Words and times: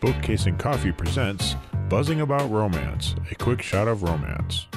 Bookcase 0.00 0.46
and 0.46 0.56
Coffee 0.56 0.92
presents 0.92 1.56
Buzzing 1.88 2.20
About 2.20 2.48
Romance, 2.52 3.16
a 3.32 3.34
quick 3.34 3.60
shot 3.60 3.88
of 3.88 4.04
romance. 4.04 4.68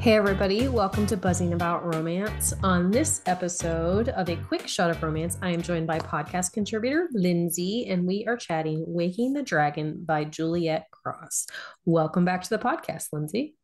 Hey, 0.00 0.16
everybody, 0.16 0.66
welcome 0.66 1.06
to 1.06 1.16
Buzzing 1.16 1.52
About 1.52 1.84
Romance. 1.84 2.52
On 2.64 2.90
this 2.90 3.22
episode 3.26 4.08
of 4.08 4.28
A 4.28 4.34
Quick 4.34 4.66
Shot 4.66 4.90
of 4.90 5.00
Romance, 5.04 5.38
I 5.40 5.50
am 5.50 5.62
joined 5.62 5.86
by 5.86 6.00
podcast 6.00 6.52
contributor 6.52 7.08
Lindsay, 7.12 7.86
and 7.86 8.04
we 8.04 8.24
are 8.26 8.36
chatting 8.36 8.84
Waking 8.88 9.34
the 9.34 9.42
Dragon 9.44 10.02
by 10.04 10.24
Juliette 10.24 10.90
Cross. 10.90 11.46
Welcome 11.84 12.24
back 12.24 12.42
to 12.42 12.50
the 12.50 12.58
podcast, 12.58 13.12
Lindsay. 13.12 13.54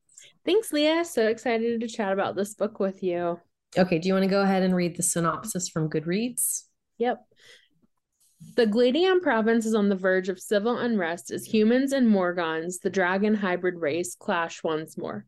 Thanks, 0.46 0.73
Leah. 0.73 1.05
So 1.05 1.27
excited 1.27 1.80
to 1.80 1.89
chat 1.89 2.12
about 2.12 2.36
this 2.36 2.55
book 2.55 2.79
with 2.79 3.02
you. 3.02 3.41
Okay, 3.77 3.98
do 3.98 4.07
you 4.07 4.14
want 4.14 4.23
to 4.23 4.30
go 4.30 4.43
ahead 4.43 4.63
and 4.63 4.77
read 4.77 4.96
the 4.96 5.02
synopsis 5.02 5.68
from 5.68 5.91
Goodreads? 5.91 6.66
Yep. 6.99 7.25
The 8.57 8.66
Gladian 8.66 9.21
province 9.21 9.66
is 9.66 9.75
on 9.75 9.89
the 9.89 9.96
verge 9.96 10.29
of 10.29 10.39
civil 10.39 10.79
unrest 10.79 11.30
as 11.30 11.44
humans 11.44 11.93
and 11.93 12.08
Morgons, 12.08 12.79
the 12.79 12.90
dragon 12.90 13.35
hybrid 13.35 13.80
race, 13.80 14.14
clash 14.14 14.62
once 14.62 14.96
more. 14.96 15.26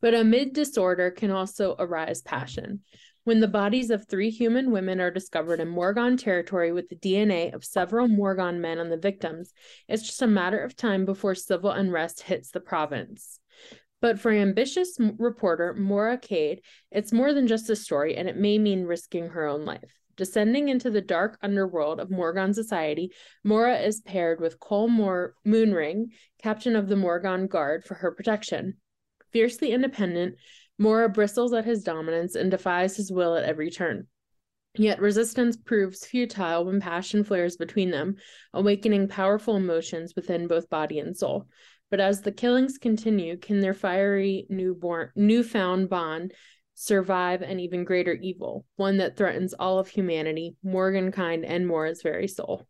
But 0.00 0.14
amid 0.14 0.52
disorder 0.52 1.10
can 1.10 1.30
also 1.30 1.76
arise 1.78 2.20
passion. 2.22 2.80
When 3.22 3.40
the 3.40 3.48
bodies 3.48 3.90
of 3.90 4.06
three 4.06 4.28
human 4.28 4.70
women 4.70 5.00
are 5.00 5.10
discovered 5.10 5.60
in 5.60 5.68
Morgon 5.68 6.16
territory 6.16 6.72
with 6.72 6.88
the 6.88 6.96
DNA 6.96 7.54
of 7.54 7.64
several 7.64 8.08
Morgon 8.08 8.60
men 8.60 8.78
on 8.78 8.90
the 8.90 8.98
victims, 8.98 9.52
it's 9.88 10.02
just 10.02 10.20
a 10.20 10.26
matter 10.26 10.58
of 10.58 10.76
time 10.76 11.04
before 11.04 11.34
civil 11.34 11.70
unrest 11.70 12.22
hits 12.22 12.50
the 12.50 12.60
province. 12.60 13.40
But 14.02 14.20
for 14.20 14.30
ambitious 14.30 14.98
reporter 15.00 15.72
Mora 15.72 16.18
Cade, 16.18 16.60
it's 16.90 17.12
more 17.12 17.32
than 17.32 17.46
just 17.46 17.70
a 17.70 17.76
story, 17.76 18.16
and 18.16 18.28
it 18.28 18.36
may 18.36 18.58
mean 18.58 18.84
risking 18.84 19.28
her 19.28 19.46
own 19.46 19.64
life. 19.64 19.98
Descending 20.16 20.68
into 20.68 20.90
the 20.90 21.00
dark 21.00 21.38
underworld 21.42 21.98
of 21.98 22.10
Morgon 22.10 22.54
society, 22.54 23.12
Mora 23.42 23.78
is 23.78 24.00
paired 24.00 24.40
with 24.40 24.60
Cole 24.60 24.88
Moore 24.88 25.34
Moonring, 25.44 26.12
captain 26.42 26.76
of 26.76 26.88
the 26.88 26.96
Morgon 26.96 27.48
Guard, 27.48 27.84
for 27.84 27.94
her 27.94 28.12
protection. 28.12 28.78
Fiercely 29.32 29.72
independent, 29.72 30.36
Mora 30.78 31.08
bristles 31.08 31.52
at 31.52 31.64
his 31.64 31.82
dominance 31.82 32.34
and 32.34 32.50
defies 32.50 32.96
his 32.96 33.10
will 33.10 33.36
at 33.36 33.44
every 33.44 33.70
turn. 33.70 34.06
Yet 34.76 35.00
resistance 35.00 35.56
proves 35.56 36.04
futile 36.04 36.64
when 36.64 36.80
passion 36.80 37.22
flares 37.22 37.56
between 37.56 37.90
them, 37.90 38.16
awakening 38.52 39.08
powerful 39.08 39.56
emotions 39.56 40.14
within 40.16 40.48
both 40.48 40.68
body 40.68 40.98
and 40.98 41.16
soul. 41.16 41.46
But 41.90 42.00
as 42.00 42.22
the 42.22 42.32
killings 42.32 42.78
continue, 42.78 43.36
can 43.36 43.60
their 43.60 43.74
fiery 43.74 44.46
newborn 44.48 45.10
newfound 45.14 45.88
bond 45.88 46.32
survive 46.74 47.42
an 47.42 47.60
even 47.60 47.84
greater 47.84 48.12
evil, 48.12 48.66
one 48.76 48.98
that 48.98 49.16
threatens 49.16 49.54
all 49.54 49.78
of 49.78 49.88
humanity, 49.88 50.56
Morgonkind, 50.64 51.44
and 51.46 51.66
Mora's 51.66 52.02
very 52.02 52.28
soul. 52.28 52.66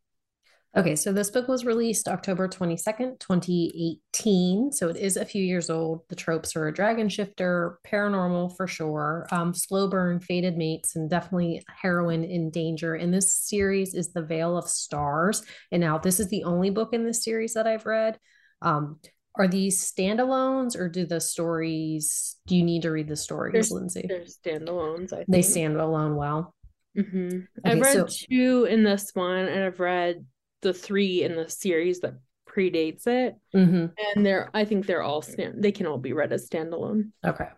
Okay, 0.76 0.96
so 0.96 1.12
this 1.12 1.30
book 1.30 1.46
was 1.46 1.64
released 1.64 2.08
October 2.08 2.48
22nd, 2.48 3.20
2018. 3.20 4.72
So 4.72 4.88
it 4.88 4.96
is 4.96 5.16
a 5.16 5.24
few 5.24 5.40
years 5.40 5.70
old. 5.70 6.00
The 6.08 6.16
tropes 6.16 6.56
are 6.56 6.66
a 6.66 6.74
dragon 6.74 7.08
shifter, 7.08 7.78
paranormal 7.86 8.56
for 8.56 8.66
sure, 8.66 9.28
um, 9.30 9.54
slow 9.54 9.86
burn, 9.86 10.18
fated 10.18 10.56
mates, 10.56 10.96
and 10.96 11.08
definitely 11.08 11.62
heroine 11.68 12.24
in 12.24 12.50
danger. 12.50 12.96
And 12.96 13.14
this 13.14 13.36
series 13.36 13.94
is 13.94 14.12
The 14.12 14.22
Vale 14.22 14.58
of 14.58 14.68
Stars. 14.68 15.44
And 15.70 15.80
now 15.80 15.98
this 15.98 16.18
is 16.18 16.28
the 16.28 16.42
only 16.42 16.70
book 16.70 16.92
in 16.92 17.04
this 17.04 17.22
series 17.22 17.54
that 17.54 17.68
I've 17.68 17.86
read. 17.86 18.18
Um, 18.60 18.98
are 19.36 19.48
these 19.48 19.90
standalones 19.90 20.78
or 20.78 20.88
do 20.88 21.06
the 21.06 21.20
stories 21.20 22.36
do 22.46 22.56
you 22.56 22.62
need 22.62 22.82
to 22.82 22.90
read 22.90 23.08
the 23.08 23.16
stories 23.16 23.68
they're, 23.68 23.78
lindsay 23.78 24.06
they're 24.08 24.24
standalones 24.24 25.12
I 25.12 25.18
think. 25.18 25.28
they 25.28 25.42
stand 25.42 25.76
alone 25.76 26.16
well 26.16 26.54
mm-hmm. 26.96 27.26
okay, 27.26 27.42
i've 27.64 27.80
read 27.80 27.92
so, 27.92 28.06
two 28.08 28.66
in 28.68 28.84
this 28.84 29.10
one 29.14 29.46
and 29.46 29.64
i've 29.64 29.80
read 29.80 30.24
the 30.62 30.72
three 30.72 31.22
in 31.22 31.36
the 31.36 31.48
series 31.48 32.00
that 32.00 32.14
predates 32.48 33.06
it 33.06 33.34
mm-hmm. 33.54 33.86
and 34.14 34.26
they're 34.26 34.50
i 34.54 34.64
think 34.64 34.86
they're 34.86 35.02
all 35.02 35.22
stand 35.22 35.62
they 35.62 35.72
can 35.72 35.86
all 35.86 35.98
be 35.98 36.12
read 36.12 36.32
as 36.32 36.48
standalone 36.48 37.10
okay 37.26 37.48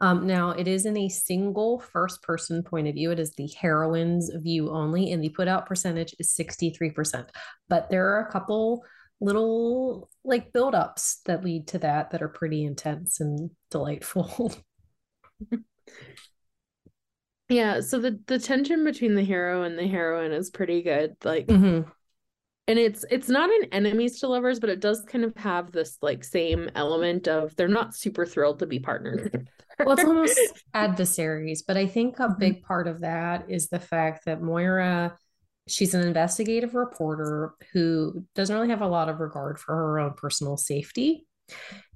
um, 0.00 0.26
now 0.26 0.50
it 0.50 0.66
is 0.66 0.86
in 0.86 0.96
a 0.96 1.08
single 1.08 1.78
first 1.78 2.22
person 2.22 2.62
point 2.62 2.88
of 2.88 2.94
view. 2.94 3.10
It 3.10 3.20
is 3.20 3.34
the 3.34 3.46
heroine's 3.60 4.30
view 4.34 4.70
only, 4.70 5.12
and 5.12 5.22
the 5.22 5.28
put 5.28 5.46
out 5.46 5.66
percentage 5.66 6.14
is 6.18 6.34
63%. 6.34 7.28
But 7.68 7.90
there 7.90 8.08
are 8.08 8.26
a 8.26 8.32
couple 8.32 8.82
little 9.20 10.08
like 10.24 10.52
buildups 10.52 11.22
that 11.24 11.44
lead 11.44 11.68
to 11.68 11.78
that 11.78 12.10
that 12.10 12.22
are 12.22 12.28
pretty 12.28 12.64
intense 12.64 13.20
and 13.20 13.50
delightful. 13.70 14.54
yeah, 17.48 17.80
so 17.80 17.98
the 17.98 18.18
the 18.26 18.38
tension 18.38 18.84
between 18.84 19.14
the 19.14 19.22
hero 19.22 19.62
and 19.62 19.78
the 19.78 19.86
heroine 19.86 20.32
is 20.32 20.50
pretty 20.50 20.82
good. 20.82 21.16
Like 21.24 21.46
mm-hmm. 21.46 21.88
and 22.66 22.78
it's 22.78 23.04
it's 23.10 23.28
not 23.28 23.50
an 23.50 23.68
enemies 23.72 24.20
to 24.20 24.28
lovers, 24.28 24.60
but 24.60 24.70
it 24.70 24.80
does 24.80 25.02
kind 25.02 25.24
of 25.24 25.36
have 25.36 25.72
this 25.72 25.98
like 26.00 26.24
same 26.24 26.70
element 26.74 27.28
of 27.28 27.54
they're 27.56 27.68
not 27.68 27.94
super 27.94 28.24
thrilled 28.24 28.60
to 28.60 28.66
be 28.66 28.78
partnered. 28.78 29.48
well, 29.78 29.92
it's 29.92 30.04
almost 30.04 30.40
adversaries, 30.74 31.62
but 31.62 31.76
I 31.76 31.86
think 31.86 32.18
a 32.18 32.22
mm-hmm. 32.22 32.38
big 32.38 32.62
part 32.62 32.88
of 32.88 33.00
that 33.00 33.50
is 33.50 33.68
the 33.68 33.80
fact 33.80 34.24
that 34.24 34.42
Moira 34.42 35.16
She's 35.70 35.94
an 35.94 36.06
investigative 36.06 36.74
reporter 36.74 37.54
who 37.72 38.24
doesn't 38.34 38.54
really 38.54 38.70
have 38.70 38.82
a 38.82 38.88
lot 38.88 39.08
of 39.08 39.20
regard 39.20 39.58
for 39.58 39.74
her 39.74 39.98
own 40.00 40.14
personal 40.14 40.56
safety. 40.56 41.26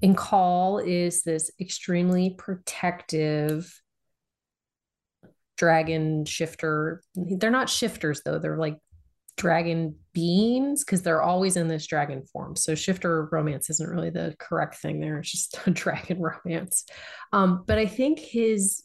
And 0.02 0.16
Call 0.16 0.78
is 0.78 1.22
this 1.22 1.50
extremely 1.60 2.30
protective 2.30 3.80
dragon 5.56 6.24
shifter. 6.24 7.02
They're 7.14 7.50
not 7.50 7.68
shifters 7.68 8.22
though, 8.24 8.38
they're 8.38 8.58
like 8.58 8.78
dragon 9.36 9.96
beings 10.12 10.84
because 10.84 11.02
they're 11.02 11.22
always 11.22 11.56
in 11.56 11.68
this 11.68 11.86
dragon 11.86 12.22
form. 12.24 12.54
So 12.56 12.74
shifter 12.74 13.28
romance 13.32 13.68
isn't 13.70 13.90
really 13.90 14.10
the 14.10 14.36
correct 14.38 14.76
thing 14.76 15.00
there. 15.00 15.18
It's 15.18 15.30
just 15.30 15.58
a 15.66 15.70
dragon 15.70 16.20
romance. 16.20 16.84
Um, 17.32 17.64
but 17.66 17.78
I 17.78 17.86
think 17.86 18.20
his 18.20 18.83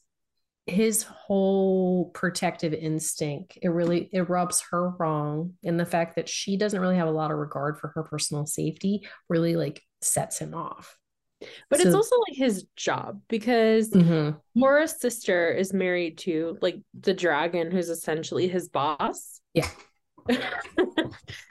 his 0.70 1.04
whole 1.04 2.06
protective 2.12 2.74
instinct 2.74 3.58
it 3.62 3.70
really 3.70 4.10
it 4.12 4.30
rubs 4.30 4.64
her 4.72 4.90
wrong 4.92 5.54
and 5.64 5.80
the 5.80 5.86
fact 5.86 6.16
that 6.16 6.30
she 6.30 6.58
doesn't 6.58 6.82
really 6.82 6.98
have 6.98 7.08
a 7.08 7.12
lot 7.12 7.32
of 7.32 7.38
regard 7.38 7.80
for 7.80 7.90
her 7.90 8.04
personal 8.04 8.46
safety 8.46 9.08
really 9.30 9.56
like 9.56 9.82
sets 10.02 10.40
him 10.40 10.54
off 10.54 10.98
but 11.70 11.80
so, 11.80 11.88
it's 11.88 11.96
also 11.96 12.16
like 12.28 12.38
his 12.38 12.66
job 12.76 13.22
because 13.30 13.90
mm-hmm. 13.92 14.38
Mora's 14.56 15.00
sister 15.00 15.52
is 15.52 15.74
married 15.74 16.18
to 16.20 16.58
like 16.62 16.82
the 17.00 17.14
dragon 17.14 17.72
who's 17.72 17.90
essentially 17.90 18.48
his 18.48 18.68
boss. 18.68 19.40
Yeah. 19.54 19.70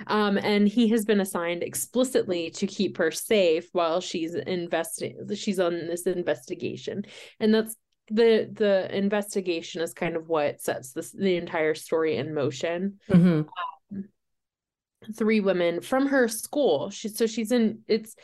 um, 0.06 0.36
and 0.38 0.68
he 0.68 0.88
has 0.88 1.04
been 1.04 1.20
assigned 1.20 1.62
explicitly 1.62 2.50
to 2.50 2.66
keep 2.66 2.98
her 2.98 3.10
safe 3.10 3.68
while 3.72 4.00
she's 4.00 4.34
investing 4.34 5.16
she's 5.34 5.58
on 5.58 5.72
this 5.72 6.02
investigation. 6.02 7.04
And 7.40 7.54
that's 7.54 7.74
the 8.10 8.48
the 8.52 8.96
investigation 8.96 9.82
is 9.82 9.92
kind 9.92 10.16
of 10.16 10.28
what 10.28 10.60
sets 10.60 10.92
this 10.92 11.12
the 11.12 11.36
entire 11.36 11.74
story 11.74 12.16
in 12.16 12.34
motion. 12.34 12.98
Mm-hmm. 13.10 13.42
Um, 13.96 14.04
three 15.16 15.40
women 15.40 15.80
from 15.80 16.06
her 16.06 16.28
school. 16.28 16.90
She 16.90 17.08
so 17.08 17.26
she's 17.26 17.52
in 17.52 17.80
it's 17.86 18.14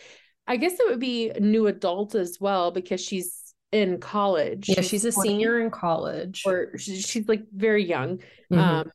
I 0.46 0.56
guess 0.56 0.74
it 0.74 0.88
would 0.88 1.00
be 1.00 1.32
new 1.40 1.66
adult 1.66 2.14
as 2.14 2.38
well 2.40 2.70
because 2.70 3.00
she's 3.00 3.54
in 3.72 3.98
college. 3.98 4.68
Yeah, 4.68 4.76
she's, 4.76 4.88
she's 4.88 5.04
a 5.06 5.12
20, 5.12 5.28
senior 5.28 5.60
in 5.60 5.70
college. 5.70 6.42
Or 6.46 6.76
she's, 6.78 7.06
she's 7.06 7.28
like 7.28 7.44
very 7.52 7.84
young. 7.84 8.18
Mm-hmm. 8.52 8.58
Um 8.58 8.90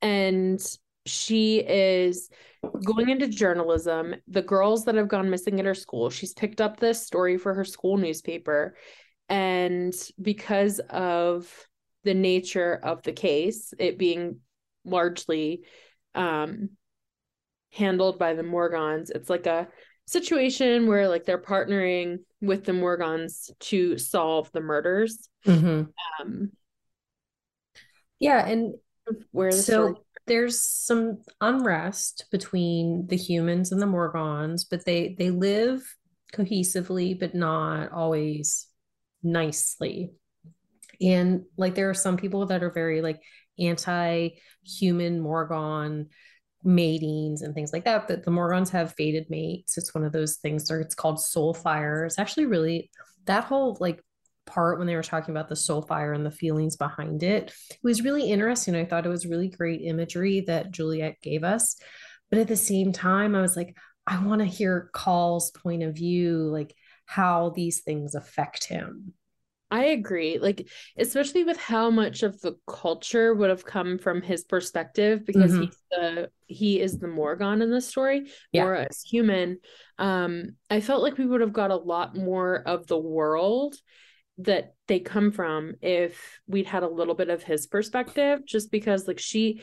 and 0.00 0.60
she 1.06 1.58
is 1.58 2.28
going 2.84 3.08
into 3.08 3.26
journalism. 3.26 4.14
The 4.28 4.42
girls 4.42 4.84
that 4.84 4.94
have 4.94 5.08
gone 5.08 5.30
missing 5.30 5.58
at 5.58 5.66
her 5.66 5.74
school, 5.74 6.10
she's 6.10 6.32
picked 6.32 6.60
up 6.60 6.78
this 6.78 7.04
story 7.04 7.36
for 7.36 7.54
her 7.54 7.64
school 7.64 7.96
newspaper 7.96 8.76
and 9.32 9.94
because 10.20 10.78
of 10.90 11.50
the 12.04 12.12
nature 12.12 12.78
of 12.82 13.02
the 13.02 13.12
case, 13.12 13.72
it 13.78 13.96
being 13.96 14.40
largely 14.84 15.62
um, 16.14 16.68
handled 17.72 18.18
by 18.18 18.34
the 18.34 18.42
Morgons, 18.42 19.08
it's 19.08 19.30
like 19.30 19.46
a 19.46 19.68
situation 20.04 20.86
where 20.86 21.08
like 21.08 21.24
they're 21.24 21.40
partnering 21.40 22.18
with 22.42 22.64
the 22.64 22.74
Morgons 22.74 23.50
to 23.60 23.96
solve 23.96 24.52
the 24.52 24.60
murders. 24.60 25.30
Mm-hmm. 25.46 25.84
Um, 26.20 26.50
yeah, 28.18 28.46
and 28.46 28.74
where 29.30 29.50
the 29.50 29.56
so 29.56 29.62
story- 29.62 29.94
there's 30.26 30.62
some 30.62 31.22
unrest 31.40 32.26
between 32.30 33.06
the 33.06 33.16
humans 33.16 33.72
and 33.72 33.80
the 33.80 33.86
Morgons, 33.86 34.66
but 34.66 34.84
they 34.84 35.16
they 35.18 35.30
live 35.30 35.82
cohesively, 36.34 37.18
but 37.18 37.34
not 37.34 37.92
always 37.92 38.66
nicely. 39.22 40.12
And 41.00 41.44
like 41.56 41.74
there 41.74 41.90
are 41.90 41.94
some 41.94 42.16
people 42.16 42.46
that 42.46 42.62
are 42.62 42.70
very 42.70 43.02
like 43.02 43.20
anti-human 43.58 45.20
Morgon 45.20 46.06
matings 46.64 47.42
and 47.42 47.54
things 47.54 47.72
like 47.72 47.84
that. 47.84 48.06
But 48.06 48.24
the 48.24 48.30
Morgons 48.30 48.70
have 48.70 48.94
fated 48.94 49.28
mates. 49.28 49.76
It's 49.76 49.94
one 49.94 50.04
of 50.04 50.12
those 50.12 50.36
things 50.36 50.70
or 50.70 50.80
it's 50.80 50.94
called 50.94 51.20
soul 51.20 51.54
fire. 51.54 52.04
It's 52.04 52.18
actually 52.18 52.46
really 52.46 52.90
that 53.24 53.44
whole 53.44 53.76
like 53.80 54.00
part 54.46 54.78
when 54.78 54.86
they 54.86 54.96
were 54.96 55.02
talking 55.02 55.32
about 55.32 55.48
the 55.48 55.56
soul 55.56 55.82
fire 55.82 56.12
and 56.12 56.26
the 56.26 56.30
feelings 56.30 56.76
behind 56.76 57.22
it. 57.22 57.52
It 57.70 57.78
was 57.82 58.02
really 58.02 58.30
interesting. 58.30 58.76
I 58.76 58.84
thought 58.84 59.06
it 59.06 59.08
was 59.10 59.26
really 59.26 59.48
great 59.48 59.82
imagery 59.82 60.40
that 60.42 60.72
Juliette 60.72 61.20
gave 61.22 61.44
us. 61.44 61.76
but 62.32 62.40
at 62.40 62.48
the 62.48 62.56
same 62.56 62.92
time, 62.92 63.34
I 63.34 63.42
was 63.42 63.58
like, 63.58 63.76
I 64.06 64.24
want 64.24 64.40
to 64.40 64.46
hear 64.46 64.88
Call's 64.94 65.50
point 65.50 65.82
of 65.82 65.94
view, 65.94 66.38
like 66.38 66.74
how 67.06 67.50
these 67.50 67.80
things 67.80 68.14
affect 68.14 68.64
him. 68.64 69.14
I 69.70 69.84
agree. 69.86 70.38
Like, 70.38 70.68
especially 70.98 71.44
with 71.44 71.56
how 71.56 71.88
much 71.88 72.22
of 72.22 72.38
the 72.42 72.56
culture 72.66 73.32
would 73.32 73.48
have 73.48 73.64
come 73.64 73.96
from 73.96 74.20
his 74.20 74.44
perspective, 74.44 75.24
because 75.24 75.52
mm-hmm. 75.52 75.62
he's 75.62 75.78
the 75.90 76.30
he 76.46 76.78
is 76.78 76.98
the 76.98 77.06
Morgon 77.06 77.62
in 77.62 77.70
the 77.70 77.80
story, 77.80 78.26
yeah. 78.52 78.64
or 78.64 78.74
as 78.74 79.00
human. 79.00 79.60
Um, 79.98 80.56
I 80.68 80.80
felt 80.80 81.02
like 81.02 81.16
we 81.16 81.24
would 81.24 81.40
have 81.40 81.54
got 81.54 81.70
a 81.70 81.76
lot 81.76 82.14
more 82.14 82.56
of 82.56 82.86
the 82.86 82.98
world 82.98 83.74
that 84.38 84.74
they 84.88 84.98
come 84.98 85.30
from 85.30 85.74
if 85.82 86.40
we'd 86.46 86.66
had 86.66 86.82
a 86.82 86.88
little 86.88 87.14
bit 87.14 87.28
of 87.28 87.42
his 87.42 87.66
perspective 87.66 88.40
just 88.46 88.70
because 88.70 89.06
like 89.06 89.18
she 89.18 89.62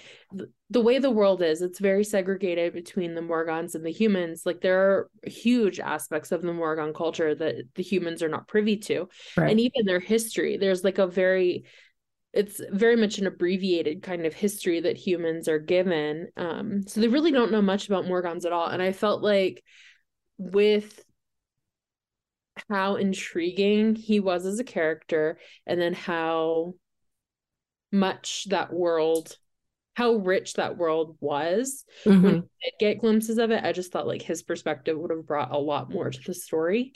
the 0.69 0.81
way 0.81 0.99
the 0.99 1.09
world 1.09 1.41
is 1.41 1.61
it's 1.63 1.79
very 1.79 2.03
segregated 2.03 2.73
between 2.73 3.15
the 3.15 3.21
morgons 3.21 3.73
and 3.73 3.83
the 3.83 3.91
humans. 3.91 4.43
Like 4.45 4.61
there 4.61 4.79
are 4.79 5.09
huge 5.23 5.79
aspects 5.79 6.31
of 6.31 6.43
the 6.43 6.53
morgon 6.53 6.93
culture 6.93 7.33
that 7.33 7.55
the 7.73 7.83
humans 7.83 8.21
are 8.21 8.29
not 8.29 8.47
privy 8.47 8.77
to. 8.77 9.09
Right. 9.35 9.49
and 9.49 9.59
even 9.59 9.85
their 9.85 9.99
history 9.99 10.57
there's 10.57 10.83
like 10.83 10.99
a 10.99 11.07
very 11.07 11.65
it's 12.31 12.61
very 12.71 12.95
much 12.95 13.17
an 13.17 13.25
abbreviated 13.25 14.03
kind 14.03 14.27
of 14.27 14.35
history 14.35 14.81
that 14.81 14.97
humans 14.97 15.47
are 15.47 15.59
given. 15.59 16.27
Um 16.37 16.83
so 16.87 17.01
they 17.01 17.07
really 17.07 17.31
don't 17.31 17.51
know 17.51 17.61
much 17.63 17.87
about 17.87 18.07
morgons 18.07 18.45
at 18.45 18.53
all. 18.53 18.67
And 18.67 18.83
i 18.83 18.91
felt 18.91 19.23
like 19.23 19.63
with 20.37 21.03
how 22.69 22.95
intriguing 22.95 23.95
he 23.95 24.19
was 24.19 24.45
as 24.45 24.59
a 24.59 24.63
character 24.63 25.37
and 25.65 25.79
then 25.79 25.93
how 25.93 26.73
much 27.91 28.45
that 28.49 28.71
world 28.71 29.35
how 29.95 30.13
rich 30.13 30.53
that 30.53 30.77
world 30.77 31.17
was 31.19 31.83
mm-hmm. 32.05 32.23
when 32.23 32.33
did 32.35 32.73
get 32.79 32.99
glimpses 32.99 33.37
of 33.37 33.51
it 33.51 33.63
i 33.63 33.71
just 33.71 33.91
thought 33.91 34.07
like 34.07 34.21
his 34.21 34.43
perspective 34.43 34.97
would 34.97 35.11
have 35.11 35.25
brought 35.25 35.51
a 35.51 35.57
lot 35.57 35.91
more 35.91 36.09
to 36.09 36.19
the 36.25 36.33
story 36.33 36.93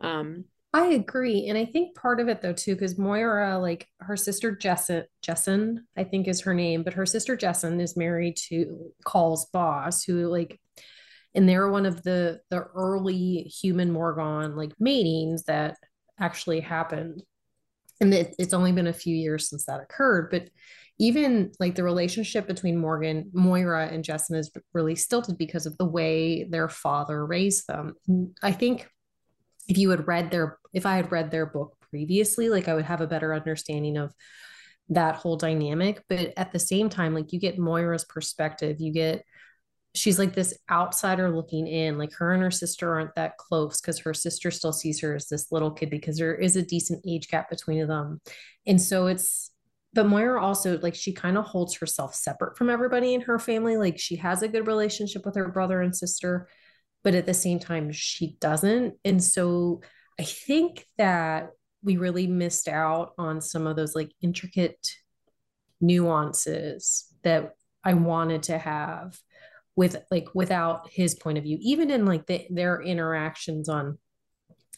um 0.00 0.44
i 0.72 0.86
agree 0.88 1.46
and 1.48 1.56
i 1.56 1.64
think 1.64 1.96
part 1.96 2.20
of 2.20 2.28
it 2.28 2.42
though 2.42 2.52
too 2.52 2.74
because 2.74 2.98
moira 2.98 3.58
like 3.58 3.88
her 3.98 4.16
sister 4.16 4.54
jesson 4.54 5.04
jesson 5.22 5.84
i 5.96 6.04
think 6.04 6.28
is 6.28 6.42
her 6.42 6.54
name 6.54 6.82
but 6.82 6.94
her 6.94 7.06
sister 7.06 7.34
jesson 7.34 7.80
is 7.80 7.96
married 7.96 8.36
to 8.36 8.92
call's 9.04 9.46
boss 9.46 10.04
who 10.04 10.28
like 10.28 10.60
and 11.34 11.48
they're 11.48 11.68
one 11.68 11.86
of 11.86 12.02
the 12.02 12.40
the 12.50 12.62
early 12.74 13.42
human 13.42 13.90
morgon 13.90 14.56
like 14.56 14.72
matings 14.78 15.44
that 15.44 15.76
actually 16.18 16.60
happened. 16.60 17.22
And 18.00 18.12
it, 18.12 18.34
it's 18.38 18.54
only 18.54 18.72
been 18.72 18.86
a 18.86 18.92
few 18.92 19.16
years 19.16 19.48
since 19.48 19.66
that 19.66 19.80
occurred 19.80 20.30
but 20.30 20.48
even 20.98 21.52
like 21.58 21.74
the 21.74 21.84
relationship 21.84 22.46
between 22.46 22.76
morgan 22.76 23.30
moira 23.32 23.86
and 23.86 24.04
jesson 24.04 24.36
is 24.36 24.50
really 24.72 24.94
stilted 24.94 25.38
because 25.38 25.66
of 25.66 25.76
the 25.78 25.84
way 25.84 26.44
their 26.44 26.68
father 26.68 27.24
raised 27.24 27.66
them. 27.66 27.94
I 28.42 28.52
think 28.52 28.88
if 29.68 29.78
you 29.78 29.90
had 29.90 30.06
read 30.06 30.30
their 30.30 30.58
if 30.72 30.86
i 30.86 30.96
had 30.96 31.12
read 31.12 31.30
their 31.30 31.46
book 31.46 31.76
previously 31.90 32.48
like 32.48 32.68
i 32.68 32.74
would 32.74 32.84
have 32.84 33.00
a 33.00 33.06
better 33.06 33.32
understanding 33.32 33.96
of 33.96 34.12
that 34.90 35.16
whole 35.16 35.36
dynamic. 35.36 36.02
But 36.08 36.34
at 36.36 36.52
the 36.52 36.58
same 36.58 36.88
time 36.88 37.14
like 37.14 37.32
you 37.32 37.40
get 37.40 37.58
moira's 37.58 38.04
perspective 38.04 38.80
you 38.80 38.92
get 38.92 39.24
she's 39.94 40.18
like 40.18 40.34
this 40.34 40.54
outsider 40.70 41.34
looking 41.34 41.66
in 41.66 41.96
like 41.96 42.12
her 42.14 42.32
and 42.32 42.42
her 42.42 42.50
sister 42.50 42.92
aren't 42.92 43.14
that 43.14 43.38
close 43.38 43.80
because 43.80 44.00
her 44.00 44.12
sister 44.12 44.50
still 44.50 44.72
sees 44.72 45.00
her 45.00 45.14
as 45.14 45.28
this 45.28 45.52
little 45.52 45.70
kid 45.70 45.88
because 45.88 46.18
there 46.18 46.34
is 46.34 46.56
a 46.56 46.62
decent 46.62 47.00
age 47.06 47.28
gap 47.28 47.48
between 47.48 47.86
them. 47.86 48.20
And 48.66 48.80
so 48.80 49.06
it's 49.06 49.50
but 49.92 50.08
moira 50.08 50.42
also 50.42 50.76
like 50.80 50.96
she 50.96 51.12
kind 51.12 51.38
of 51.38 51.44
holds 51.44 51.76
herself 51.76 52.16
separate 52.16 52.58
from 52.58 52.68
everybody 52.68 53.14
in 53.14 53.20
her 53.20 53.38
family. 53.38 53.76
Like 53.76 53.98
she 53.98 54.16
has 54.16 54.42
a 54.42 54.48
good 54.48 54.66
relationship 54.66 55.24
with 55.24 55.36
her 55.36 55.48
brother 55.48 55.80
and 55.80 55.94
sister 55.94 56.48
but 57.04 57.14
at 57.14 57.26
the 57.26 57.34
same 57.34 57.58
time 57.58 57.92
she 57.92 58.36
doesn't. 58.40 58.94
And 59.04 59.22
so 59.22 59.80
i 60.18 60.24
think 60.24 60.86
that 60.96 61.50
we 61.82 61.96
really 61.96 62.26
missed 62.26 62.68
out 62.68 63.12
on 63.18 63.40
some 63.40 63.66
of 63.66 63.76
those 63.76 63.94
like 63.94 64.10
intricate 64.22 64.88
nuances 65.80 67.12
that 67.24 67.54
i 67.82 67.94
wanted 67.94 68.44
to 68.44 68.56
have 68.56 69.18
with 69.76 69.96
like 70.10 70.28
without 70.34 70.88
his 70.90 71.14
point 71.14 71.38
of 71.38 71.44
view 71.44 71.58
even 71.60 71.90
in 71.90 72.04
like 72.06 72.26
the, 72.26 72.46
their 72.50 72.80
interactions 72.80 73.68
on 73.68 73.98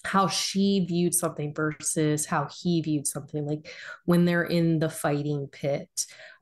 how 0.06 0.28
she 0.28 0.86
viewed 0.86 1.14
something 1.14 1.52
versus 1.52 2.26
how 2.26 2.48
he 2.62 2.80
viewed 2.80 3.06
something. 3.06 3.44
Like 3.44 3.68
when 4.04 4.24
they're 4.24 4.44
in 4.44 4.78
the 4.78 4.88
fighting 4.88 5.48
pit 5.50 5.88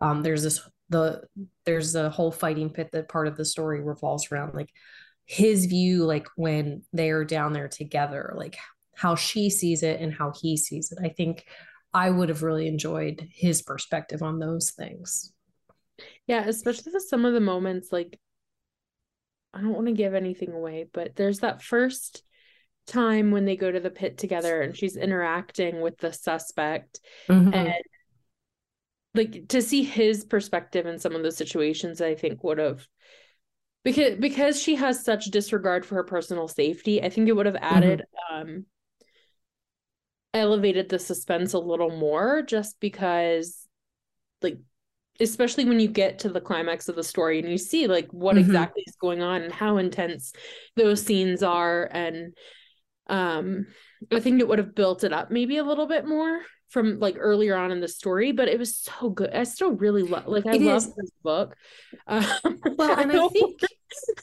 um 0.00 0.22
there's 0.22 0.42
this 0.42 0.60
the 0.90 1.22
there's 1.64 1.94
a 1.94 2.10
whole 2.10 2.30
fighting 2.30 2.70
pit 2.70 2.90
that 2.92 3.08
part 3.08 3.26
of 3.26 3.36
the 3.36 3.44
story 3.44 3.80
revolves 3.80 4.30
around 4.30 4.54
like 4.54 4.70
his 5.24 5.64
view 5.64 6.04
like 6.04 6.28
when 6.36 6.82
they're 6.92 7.24
down 7.24 7.54
there 7.54 7.68
together 7.68 8.34
like 8.36 8.56
how 8.94 9.14
she 9.14 9.48
sees 9.48 9.82
it 9.82 10.00
and 10.00 10.12
how 10.12 10.32
he 10.40 10.56
sees 10.56 10.92
it. 10.92 10.98
I 11.02 11.08
think 11.08 11.46
i 11.92 12.10
would 12.10 12.28
have 12.28 12.42
really 12.42 12.66
enjoyed 12.66 13.26
his 13.32 13.62
perspective 13.62 14.22
on 14.22 14.38
those 14.38 14.72
things. 14.72 15.32
Yeah 16.26 16.44
especially 16.46 16.92
with 16.92 17.04
some 17.08 17.24
of 17.24 17.32
the 17.32 17.40
moments 17.40 17.90
like 17.90 18.20
I 19.54 19.60
don't 19.60 19.74
want 19.74 19.86
to 19.86 19.92
give 19.92 20.14
anything 20.14 20.52
away, 20.52 20.86
but 20.92 21.14
there's 21.14 21.38
that 21.40 21.62
first 21.62 22.22
time 22.86 23.30
when 23.30 23.44
they 23.44 23.56
go 23.56 23.70
to 23.70 23.80
the 23.80 23.90
pit 23.90 24.18
together 24.18 24.60
and 24.60 24.76
she's 24.76 24.96
interacting 24.96 25.80
with 25.80 25.96
the 25.98 26.12
suspect 26.12 27.00
mm-hmm. 27.28 27.54
and 27.54 27.74
like 29.14 29.48
to 29.48 29.62
see 29.62 29.84
his 29.84 30.24
perspective 30.24 30.86
in 30.86 30.98
some 30.98 31.14
of 31.14 31.22
the 31.22 31.32
situations 31.32 32.00
I 32.00 32.14
think 32.14 32.42
would 32.44 32.58
have 32.58 32.86
because 33.84 34.18
because 34.18 34.60
she 34.60 34.74
has 34.74 35.04
such 35.04 35.26
disregard 35.26 35.86
for 35.86 35.94
her 35.96 36.04
personal 36.04 36.48
safety, 36.48 37.02
I 37.02 37.08
think 37.10 37.28
it 37.28 37.32
would 37.32 37.46
have 37.46 37.54
mm-hmm. 37.54 37.76
added 37.76 38.02
mm-hmm. 38.32 38.40
um 38.40 38.66
elevated 40.34 40.88
the 40.88 40.98
suspense 40.98 41.52
a 41.52 41.58
little 41.58 41.96
more 41.96 42.42
just 42.42 42.80
because 42.80 43.68
like 44.42 44.58
especially 45.20 45.64
when 45.64 45.81
you 45.81 45.88
get 45.88 46.19
to 46.20 46.28
the 46.28 46.40
climax 46.40 46.88
of 46.88 46.96
the 46.96 47.02
story 47.05 47.38
and 47.38 47.49
you 47.49 47.58
see 47.58 47.87
like 47.87 48.08
what 48.12 48.37
mm-hmm. 48.37 48.44
exactly 48.46 48.82
is 48.87 48.96
going 48.96 49.22
on 49.22 49.43
and 49.43 49.52
how 49.52 49.76
intense 49.76 50.32
those 50.76 51.02
scenes 51.02 51.43
are. 51.43 51.88
And 51.90 52.34
um 53.08 53.66
i 54.12 54.20
think 54.20 54.40
it 54.40 54.49
would 54.49 54.58
have 54.58 54.75
built 54.75 55.05
it 55.05 55.12
up 55.12 55.31
maybe 55.31 55.58
a 55.58 55.64
little 55.64 55.87
bit 55.87 56.06
more 56.06 56.40
from 56.69 56.99
like 56.99 57.16
earlier 57.19 57.55
on 57.55 57.70
in 57.70 57.81
the 57.81 57.88
story 57.88 58.32
but 58.32 58.49
it 58.49 58.58
was 58.58 58.76
so 58.76 59.11
good. 59.11 59.30
I 59.33 59.44
still 59.44 59.73
really 59.73 60.02
love 60.02 60.26
like 60.26 60.47
i 60.47 60.54
it 60.54 60.62
love 60.62 60.78
is. 60.78 60.94
this 60.94 61.11
book. 61.23 61.54
Um, 62.06 62.25
well 62.76 62.99
and 62.99 63.12
i, 63.12 63.25
I 63.25 63.28
think 63.28 63.61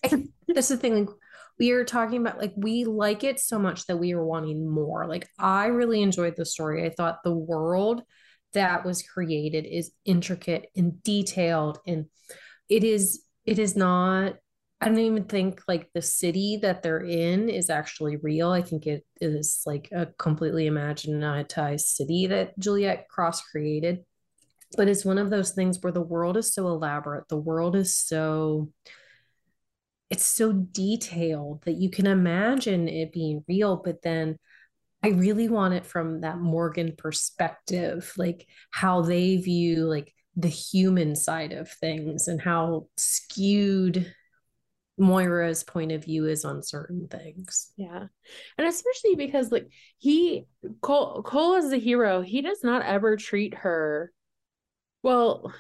I, 0.04 0.24
that's 0.48 0.68
the 0.68 0.78
thing 0.78 1.06
like 1.06 1.16
we 1.60 1.72
are 1.72 1.86
talking 1.86 2.20
about 2.20 2.40
like 2.40 2.54
we 2.58 2.86
like 2.86 3.24
it 3.24 3.40
so 3.40 3.60
much 3.60 3.86
that 3.86 3.98
we 3.98 4.14
are 4.14 4.26
wanting 4.26 4.70
more. 4.70 5.08
Like 5.08 5.30
i 5.40 5.68
really 5.68 6.02
enjoyed 6.02 6.36
the 6.36 6.46
story. 6.46 6.86
I 6.86 6.90
thought 6.90 7.24
the 7.24 7.34
world 7.34 8.04
that 8.54 8.86
was 8.86 9.04
created 9.04 9.66
is 9.66 9.92
intricate 10.06 10.68
and 10.76 11.02
detailed 11.04 11.80
and 11.88 12.06
it 12.70 12.84
is 12.84 13.24
it 13.46 13.60
is 13.60 13.76
not 13.76 14.36
I 14.84 14.88
don't 14.88 14.98
even 14.98 15.26
think 15.26 15.62
like 15.68 15.90
the 15.94 16.02
city 16.02 16.58
that 16.64 16.82
they're 16.82 17.06
in 17.06 17.50
is 17.50 17.70
actually 17.70 18.18
real. 18.18 18.50
I 18.50 18.64
think 18.64 18.88
it 18.88 19.06
is 19.20 19.62
like 19.68 19.90
a 19.92 20.08
completely 20.18 20.68
imaginatized 20.68 21.82
city 21.82 22.26
that 22.28 22.58
Juliette 22.58 23.08
Cross 23.08 23.44
created. 23.44 24.00
But 24.76 24.88
it's 24.88 25.06
one 25.06 25.20
of 25.20 25.30
those 25.30 25.52
things 25.52 25.78
where 25.82 25.94
the 25.94 26.02
world 26.02 26.36
is 26.36 26.52
so 26.52 26.66
elaborate, 26.68 27.28
the 27.28 27.38
world 27.38 27.76
is 27.76 27.96
so 27.96 28.72
it's 30.10 30.26
so 30.26 30.52
detailed 30.52 31.64
that 31.66 31.76
you 31.76 31.90
can 31.90 32.08
imagine 32.08 32.90
it 32.90 33.14
being 33.14 33.46
real, 33.48 33.78
but 33.78 34.02
then 34.02 34.38
I 35.04 35.10
really 35.10 35.50
want 35.50 35.74
it 35.74 35.86
from 35.86 36.22
that 36.22 36.38
Morgon 36.38 36.96
perspective, 36.98 38.12
like 38.18 38.48
how 38.70 39.02
they 39.02 39.38
view 39.38 39.86
like 39.86 40.14
the 40.36 40.48
human 40.48 41.16
side 41.16 41.52
of 41.52 41.72
things 41.72 42.28
and 42.28 42.40
how 42.40 42.88
skewed 42.98 44.14
Moira's 45.00 45.64
point 45.64 45.92
of 45.92 46.04
view 46.06 46.28
is 46.28 46.46
on 46.46 46.62
certain 46.62 47.08
things. 47.08 47.72
Yeah. 47.76 48.06
And 48.58 48.68
especially 48.68 49.16
because 49.16 49.52
like 49.52 49.68
he 49.98 50.46
Cole 50.82 51.24
Cole 51.24 51.56
is 51.56 51.72
the 51.72 51.80
hero, 51.80 52.22
he 52.22 52.42
does 52.42 52.64
not 52.64 52.84
ever 52.84 53.18
treat 53.18 53.56
her 53.56 54.14
well 55.04 55.52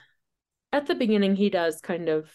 at 0.71 0.85
the 0.85 0.95
beginning 0.95 1.35
he 1.35 1.49
does 1.49 1.81
kind 1.81 2.07
of 2.07 2.29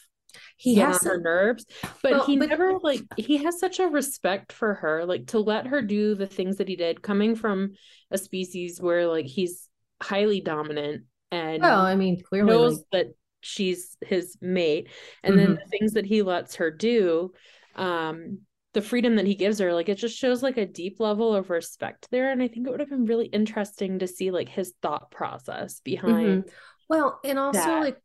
he 0.56 0.76
has 0.76 1.02
her 1.02 1.20
nerves 1.20 1.66
but 2.02 2.12
well, 2.12 2.26
he 2.26 2.38
but, 2.38 2.48
never 2.48 2.78
like 2.78 3.02
he 3.16 3.38
has 3.38 3.58
such 3.58 3.78
a 3.78 3.88
respect 3.88 4.52
for 4.52 4.74
her 4.74 5.04
like 5.04 5.26
to 5.26 5.38
let 5.38 5.66
her 5.66 5.82
do 5.82 6.14
the 6.14 6.26
things 6.26 6.56
that 6.56 6.68
he 6.68 6.76
did 6.76 7.02
coming 7.02 7.34
from 7.34 7.72
a 8.10 8.18
species 8.18 8.80
where 8.80 9.06
like 9.06 9.26
he's 9.26 9.68
highly 10.02 10.40
dominant 10.40 11.04
and 11.30 11.62
well 11.62 11.80
i 11.80 11.94
mean 11.94 12.22
clearly 12.22 12.50
knows 12.50 12.82
that 12.92 13.06
she's 13.40 13.96
his 14.00 14.36
mate 14.40 14.88
and 15.22 15.36
mm-hmm. 15.36 15.44
then 15.44 15.54
the 15.54 15.70
things 15.70 15.92
that 15.92 16.06
he 16.06 16.22
lets 16.22 16.56
her 16.56 16.70
do 16.70 17.32
um 17.76 18.38
the 18.76 18.82
freedom 18.82 19.16
that 19.16 19.26
he 19.26 19.34
gives 19.34 19.58
her 19.58 19.72
like 19.72 19.88
it 19.88 19.96
just 19.96 20.18
shows 20.18 20.42
like 20.42 20.58
a 20.58 20.66
deep 20.66 21.00
level 21.00 21.34
of 21.34 21.48
respect 21.48 22.08
there 22.10 22.30
and 22.30 22.42
i 22.42 22.48
think 22.48 22.66
it 22.66 22.70
would 22.70 22.80
have 22.80 22.90
been 22.90 23.06
really 23.06 23.26
interesting 23.26 23.98
to 23.98 24.06
see 24.06 24.30
like 24.30 24.48
his 24.48 24.74
thought 24.82 25.10
process 25.10 25.80
behind 25.80 26.44
mm-hmm. 26.44 26.50
well 26.88 27.18
and 27.24 27.38
also 27.38 27.58
that. 27.58 27.82
like 27.82 27.96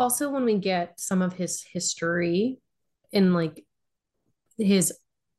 also 0.00 0.30
when 0.30 0.46
we 0.46 0.56
get 0.56 0.98
some 0.98 1.20
of 1.20 1.34
his 1.34 1.62
history 1.62 2.58
in 3.12 3.34
like 3.34 3.66
his 4.56 4.94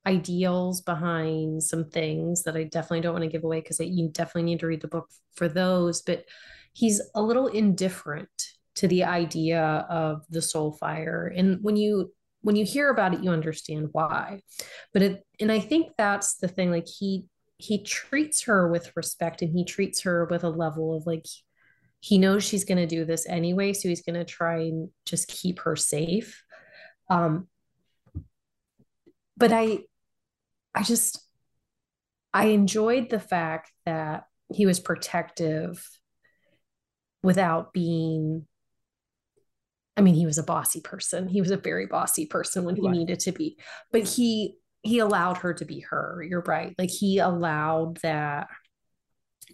ideals 0.06 0.82
behind 0.82 1.63
some 1.63 1.89
things 1.89 2.44
that 2.44 2.56
I 2.56 2.65
definitely 2.65 3.01
don't 3.01 3.13
want 3.13 3.24
to 3.24 3.30
give 3.30 3.44
away 3.44 3.62
because 3.62 3.80
you 3.80 4.10
definitely 4.10 4.44
need 4.44 4.60
to 4.60 4.68
read 4.68 4.82
the 4.82 4.88
book 4.88 5.10
for 5.34 5.48
those. 5.48 6.03
But 6.03 6.25
he's 6.74 7.01
a 7.15 7.24
little 7.24 7.48
indifferent 7.48 8.30
to 8.75 8.88
the 8.88 9.03
idea 9.03 9.63
of 9.89 10.25
the 10.30 10.44
soul 10.44 10.74
fire. 10.74 11.34
And 11.36 11.58
when 11.63 11.75
you 11.75 12.13
when 12.41 12.56
you 12.56 12.65
hear 12.65 12.89
about 12.89 13.15
it, 13.15 13.24
you 13.24 13.32
understand 13.32 13.89
why. 13.94 14.41
But 14.94 15.01
it 15.01 15.25
and 15.39 15.51
I 15.51 15.60
think 15.60 15.94
that's 15.98 16.36
the 16.36 16.48
thing, 16.48 16.70
like 16.70 16.88
he 16.88 17.25
he 17.58 17.84
treats 17.84 18.44
her 18.44 18.68
with 18.68 18.96
respect 18.96 19.41
and 19.41 19.51
he 19.56 19.65
treats 19.65 20.01
her 20.01 20.25
with 20.25 20.44
a 20.44 20.50
level 20.50 20.96
of 20.96 21.08
like 21.08 21.25
he 22.01 22.17
knows 22.17 22.43
she's 22.43 22.65
going 22.65 22.77
to 22.77 22.88
do 22.88 23.05
this 23.05 23.25
anyway 23.27 23.72
so 23.72 23.88
he's 23.88 24.01
going 24.01 24.15
to 24.15 24.25
try 24.25 24.58
and 24.58 24.89
just 25.05 25.27
keep 25.27 25.60
her 25.60 25.75
safe 25.75 26.43
um 27.10 27.48
but 29.38 29.53
i 29.53 29.79
i 30.75 30.84
just 30.84 31.20
i 32.34 32.48
enjoyed 32.48 33.10
the 33.10 33.20
fact 33.20 33.72
that 33.86 34.25
he 34.53 34.65
was 34.65 34.79
protective 34.79 35.88
without 37.24 37.72
being 37.72 38.46
I 39.98 40.01
mean, 40.01 40.15
he 40.15 40.25
was 40.25 40.38
a 40.38 40.43
bossy 40.43 40.79
person. 40.81 41.27
He 41.27 41.41
was 41.41 41.51
a 41.51 41.58
very 41.58 41.86
bossy 41.86 42.25
person 42.25 42.63
when 42.63 42.75
he 42.75 42.81
right. 42.81 42.96
needed 42.96 43.20
to 43.20 43.31
be, 43.31 43.58
but 43.91 44.03
he 44.03 44.55
he 44.84 45.00
allowed 45.00 45.38
her 45.38 45.53
to 45.53 45.65
be 45.65 45.81
her. 45.81 46.25
You're 46.27 46.41
right. 46.41 46.74
Like 46.79 46.89
he 46.89 47.20
allowed 47.20 47.98
that 47.98 48.48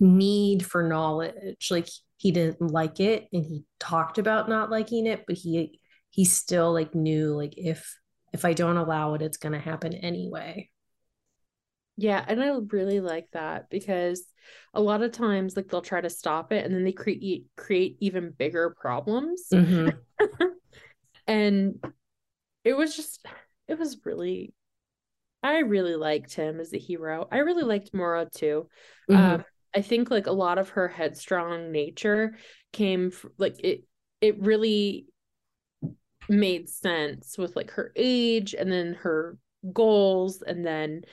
need 0.01 0.65
for 0.65 0.83
knowledge. 0.83 1.69
Like 1.71 1.87
he 2.17 2.31
didn't 2.31 2.61
like 2.61 2.99
it 2.99 3.27
and 3.31 3.43
he 3.43 3.63
talked 3.79 4.17
about 4.17 4.49
not 4.49 4.69
liking 4.69 5.05
it, 5.05 5.25
but 5.27 5.37
he 5.37 5.79
he 6.09 6.25
still 6.25 6.73
like 6.73 6.95
knew 6.95 7.35
like 7.35 7.53
if 7.57 7.97
if 8.33 8.45
I 8.45 8.53
don't 8.53 8.77
allow 8.77 9.13
it, 9.13 9.21
it's 9.21 9.37
gonna 9.37 9.59
happen 9.59 9.93
anyway. 9.93 10.69
Yeah, 11.95 12.23
and 12.27 12.41
I 12.41 12.49
really 12.71 12.99
like 12.99 13.27
that 13.31 13.69
because 13.69 14.23
a 14.73 14.81
lot 14.81 15.01
of 15.01 15.11
times 15.11 15.55
like 15.55 15.67
they'll 15.67 15.81
try 15.81 15.99
to 15.99 16.09
stop 16.09 16.51
it 16.51 16.63
and 16.63 16.73
then 16.73 16.83
they 16.83 16.91
create 16.91 17.45
create 17.55 17.97
even 17.99 18.31
bigger 18.37 18.75
problems. 18.79 19.47
Mm-hmm. 19.51 19.89
and 21.27 21.83
it 22.63 22.73
was 22.73 22.95
just 22.95 23.25
it 23.67 23.79
was 23.79 23.97
really 24.05 24.53
I 25.41 25.59
really 25.59 25.95
liked 25.95 26.33
him 26.33 26.59
as 26.59 26.73
a 26.73 26.77
hero. 26.77 27.27
I 27.31 27.37
really 27.39 27.63
liked 27.63 27.93
Mora 27.93 28.27
too. 28.33 28.67
Mm-hmm. 29.09 29.33
Um, 29.35 29.45
I 29.77 29.81
think 29.83 30.09
like 30.09 30.25
a 30.25 30.31
lot 30.31 30.57
of 30.57 30.69
her 30.69 30.87
headstrong 30.87 31.71
nature 31.71 32.35
came 32.73 33.11
f- 33.13 33.25
like 33.37 33.63
it. 33.63 33.83
It 34.21 34.41
really 34.41 35.05
made 36.27 36.67
sense 36.67 37.37
with 37.37 37.55
like 37.55 37.69
her 37.71 37.91
age 37.95 38.55
and 38.55 38.71
then 38.71 38.95
her 38.95 39.37
goals 39.71 40.41
and 40.41 40.65
then 40.65 41.03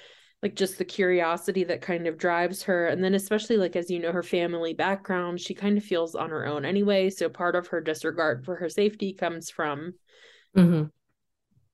like 0.43 0.57
just 0.57 0.79
the 0.79 0.85
curiosity 0.85 1.65
that 1.65 1.83
kind 1.83 2.07
of 2.07 2.17
drives 2.17 2.63
her 2.63 2.87
and 2.87 3.05
then 3.05 3.13
especially 3.15 3.59
like 3.59 3.77
as 3.77 3.91
you 3.91 3.99
know 3.99 4.13
her 4.13 4.23
family 4.23 4.73
background 4.73 5.39
she 5.39 5.53
kind 5.53 5.77
of 5.77 5.85
feels 5.85 6.15
on 6.15 6.31
her 6.31 6.47
own 6.47 6.65
anyway 6.65 7.11
so 7.11 7.29
part 7.29 7.55
of 7.55 7.67
her 7.69 7.83
disregard 7.83 8.45
for 8.45 8.57
her 8.57 8.71
safety 8.71 9.13
comes 9.13 9.51
from 9.51 9.93
mm-hmm. 10.57 10.85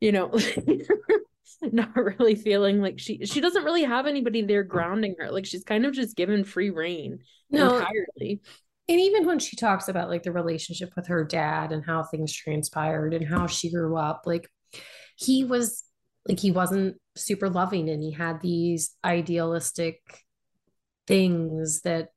you 0.00 0.12
know 0.12 0.30
not 1.72 1.94
really 1.94 2.34
feeling 2.34 2.80
like 2.80 2.98
she 2.98 3.24
she 3.24 3.40
doesn't 3.40 3.64
really 3.64 3.84
have 3.84 4.06
anybody 4.06 4.42
there 4.42 4.62
grounding 4.62 5.14
her. 5.18 5.30
Like 5.30 5.46
she's 5.46 5.64
kind 5.64 5.86
of 5.86 5.92
just 5.92 6.16
given 6.16 6.44
free 6.44 6.70
reign 6.70 7.20
no, 7.50 7.78
entirely. 7.78 8.40
And 8.88 9.00
even 9.00 9.26
when 9.26 9.38
she 9.38 9.56
talks 9.56 9.88
about 9.88 10.08
like 10.08 10.22
the 10.22 10.32
relationship 10.32 10.90
with 10.96 11.06
her 11.08 11.24
dad 11.24 11.72
and 11.72 11.84
how 11.84 12.02
things 12.02 12.32
transpired 12.32 13.14
and 13.14 13.26
how 13.26 13.46
she 13.46 13.70
grew 13.70 13.96
up, 13.96 14.22
like 14.26 14.48
he 15.16 15.44
was 15.44 15.84
like 16.26 16.40
he 16.40 16.50
wasn't 16.50 16.96
super 17.16 17.48
loving 17.48 17.88
and 17.88 18.02
he 18.02 18.10
had 18.12 18.40
these 18.40 18.96
idealistic 19.04 20.00
things 21.06 21.80
that 21.82 22.08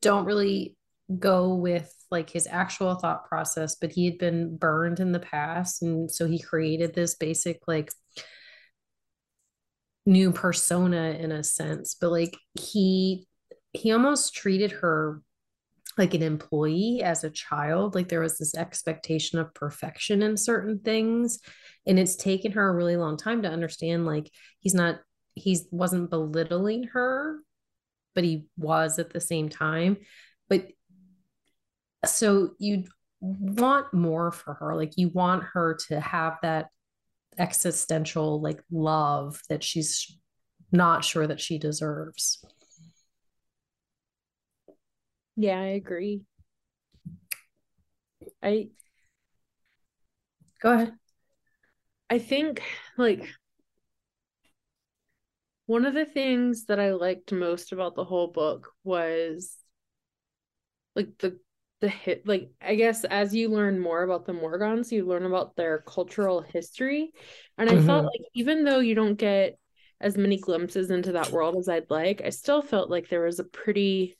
don't 0.00 0.24
really 0.24 0.76
go 1.18 1.54
with 1.54 1.92
like 2.10 2.30
his 2.30 2.46
actual 2.50 2.94
thought 2.94 3.28
process 3.28 3.76
but 3.76 3.92
he 3.92 4.06
had 4.06 4.16
been 4.16 4.56
burned 4.56 5.00
in 5.00 5.12
the 5.12 5.20
past 5.20 5.82
and 5.82 6.10
so 6.10 6.26
he 6.26 6.38
created 6.38 6.94
this 6.94 7.14
basic 7.16 7.60
like 7.66 7.92
new 10.06 10.30
persona 10.32 11.16
in 11.18 11.32
a 11.32 11.42
sense 11.42 11.96
but 11.98 12.10
like 12.10 12.36
he 12.60 13.26
he 13.72 13.90
almost 13.92 14.34
treated 14.34 14.70
her 14.70 15.20
like 15.96 16.14
an 16.14 16.22
employee 16.22 17.02
as 17.02 17.22
a 17.22 17.30
child. 17.30 17.94
Like 17.94 18.08
there 18.08 18.20
was 18.20 18.38
this 18.38 18.56
expectation 18.56 19.38
of 19.38 19.54
perfection 19.54 20.22
in 20.22 20.36
certain 20.36 20.80
things 20.80 21.40
and 21.86 21.98
it's 21.98 22.16
taken 22.16 22.52
her 22.52 22.68
a 22.68 22.74
really 22.74 22.96
long 22.96 23.16
time 23.16 23.42
to 23.42 23.50
understand 23.50 24.06
like 24.06 24.30
he's 24.60 24.74
not 24.74 25.00
he 25.34 25.58
wasn't 25.70 26.10
belittling 26.10 26.84
her 26.84 27.38
but 28.14 28.24
he 28.24 28.46
was 28.56 28.98
at 28.98 29.12
the 29.12 29.20
same 29.20 29.48
time. 29.48 29.96
But 30.48 30.68
so 32.04 32.50
you 32.58 32.84
want 33.20 33.92
more 33.92 34.30
for 34.30 34.54
her. 34.54 34.76
Like 34.76 34.92
you 34.96 35.08
want 35.08 35.42
her 35.52 35.76
to 35.88 35.98
have 36.00 36.38
that 36.42 36.68
existential 37.38 38.40
like 38.40 38.62
love 38.70 39.40
that 39.48 39.62
she's 39.62 40.16
not 40.72 41.04
sure 41.04 41.26
that 41.26 41.40
she 41.40 41.58
deserves. 41.58 42.44
Yeah, 45.36 45.58
I 45.60 45.66
agree. 45.66 46.22
I 48.42 48.68
go 50.60 50.72
ahead. 50.72 50.94
I 52.10 52.18
think 52.18 52.62
like 52.96 53.28
one 55.66 55.86
of 55.86 55.94
the 55.94 56.04
things 56.04 56.66
that 56.66 56.78
I 56.78 56.92
liked 56.92 57.32
most 57.32 57.72
about 57.72 57.94
the 57.94 58.04
whole 58.04 58.28
book 58.28 58.70
was 58.84 59.56
like 60.94 61.18
the 61.18 61.38
the 61.84 61.90
hit 61.90 62.26
like 62.26 62.48
i 62.62 62.74
guess 62.74 63.04
as 63.04 63.34
you 63.34 63.50
learn 63.50 63.78
more 63.78 64.04
about 64.04 64.24
the 64.24 64.32
morgons 64.32 64.90
you 64.90 65.04
learn 65.04 65.26
about 65.26 65.54
their 65.54 65.84
cultural 65.86 66.40
history 66.40 67.12
and 67.58 67.68
i 67.68 67.74
mm-hmm. 67.74 67.86
felt 67.86 68.06
like 68.06 68.22
even 68.34 68.64
though 68.64 68.78
you 68.78 68.94
don't 68.94 69.16
get 69.16 69.58
as 70.00 70.16
many 70.16 70.38
glimpses 70.38 70.90
into 70.90 71.12
that 71.12 71.30
world 71.30 71.56
as 71.56 71.68
i'd 71.68 71.90
like 71.90 72.22
i 72.24 72.30
still 72.30 72.62
felt 72.62 72.88
like 72.88 73.10
there 73.10 73.20
was 73.26 73.38
a 73.38 73.44
pretty 73.44 74.16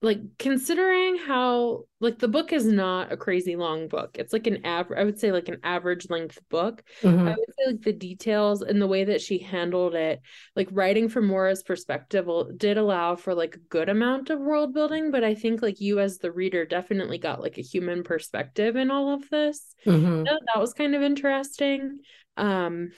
like 0.00 0.20
considering 0.38 1.16
how 1.16 1.82
like 1.98 2.18
the 2.20 2.28
book 2.28 2.52
is 2.52 2.64
not 2.64 3.10
a 3.10 3.16
crazy 3.16 3.56
long 3.56 3.88
book 3.88 4.16
it's 4.18 4.32
like 4.32 4.46
an 4.46 4.64
average 4.64 4.98
i 4.98 5.02
would 5.02 5.18
say 5.18 5.32
like 5.32 5.48
an 5.48 5.58
average 5.64 6.08
length 6.08 6.38
book 6.48 6.84
mm-hmm. 7.02 7.26
i 7.26 7.30
would 7.30 7.54
say 7.58 7.72
like 7.72 7.82
the 7.82 7.92
details 7.92 8.62
and 8.62 8.80
the 8.80 8.86
way 8.86 9.04
that 9.04 9.20
she 9.20 9.38
handled 9.38 9.94
it 9.94 10.20
like 10.54 10.68
writing 10.70 11.08
from 11.08 11.26
Mora's 11.26 11.64
perspective 11.64 12.28
did 12.56 12.78
allow 12.78 13.16
for 13.16 13.34
like 13.34 13.56
a 13.56 13.68
good 13.70 13.88
amount 13.88 14.30
of 14.30 14.38
world 14.38 14.72
building 14.72 15.10
but 15.10 15.24
i 15.24 15.34
think 15.34 15.62
like 15.62 15.80
you 15.80 15.98
as 15.98 16.18
the 16.18 16.30
reader 16.30 16.64
definitely 16.64 17.18
got 17.18 17.40
like 17.40 17.58
a 17.58 17.62
human 17.62 18.04
perspective 18.04 18.76
in 18.76 18.90
all 18.92 19.12
of 19.12 19.28
this 19.30 19.74
mm-hmm. 19.84 20.22
that, 20.22 20.40
that 20.54 20.60
was 20.60 20.72
kind 20.74 20.94
of 20.94 21.02
interesting 21.02 21.98
um 22.36 22.90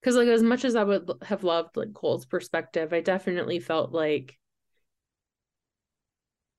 because 0.00 0.16
like 0.16 0.26
as 0.26 0.42
much 0.42 0.64
as 0.64 0.74
i 0.74 0.82
would 0.82 1.08
have 1.22 1.44
loved 1.44 1.76
like 1.76 1.94
cole's 1.94 2.26
perspective 2.26 2.92
i 2.92 3.00
definitely 3.00 3.60
felt 3.60 3.92
like 3.92 4.36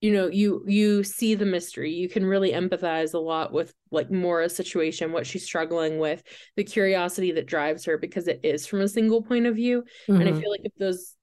you 0.04 0.12
know 0.12 0.28
you 0.28 0.62
you 0.68 1.02
see 1.02 1.34
the 1.34 1.46
mystery 1.46 1.90
you 1.90 2.10
can 2.10 2.26
really 2.26 2.52
empathize 2.52 3.14
a 3.14 3.18
lot 3.18 3.54
with 3.54 3.74
like 3.90 4.12
Mora's 4.12 4.54
situation 4.54 5.14
what 5.14 5.26
she's 5.26 5.46
struggling 5.46 5.98
with 5.98 6.22
the 6.58 6.64
curiosity 6.66 7.32
that 7.32 7.48
drives 7.48 7.86
her 7.86 7.98
because 7.98 8.28
it 8.28 8.42
is 8.44 8.68
from 8.68 8.82
a 8.82 8.88
single 8.90 9.22
point 9.22 9.46
of 9.46 9.56
view 9.56 9.82
mm-hmm. 9.82 10.20
and 10.20 10.28
i 10.28 10.32
mm-hmm. 10.32 10.42
feel 10.42 10.52
like 10.52 10.66
if 10.66 10.76
those 10.78 11.16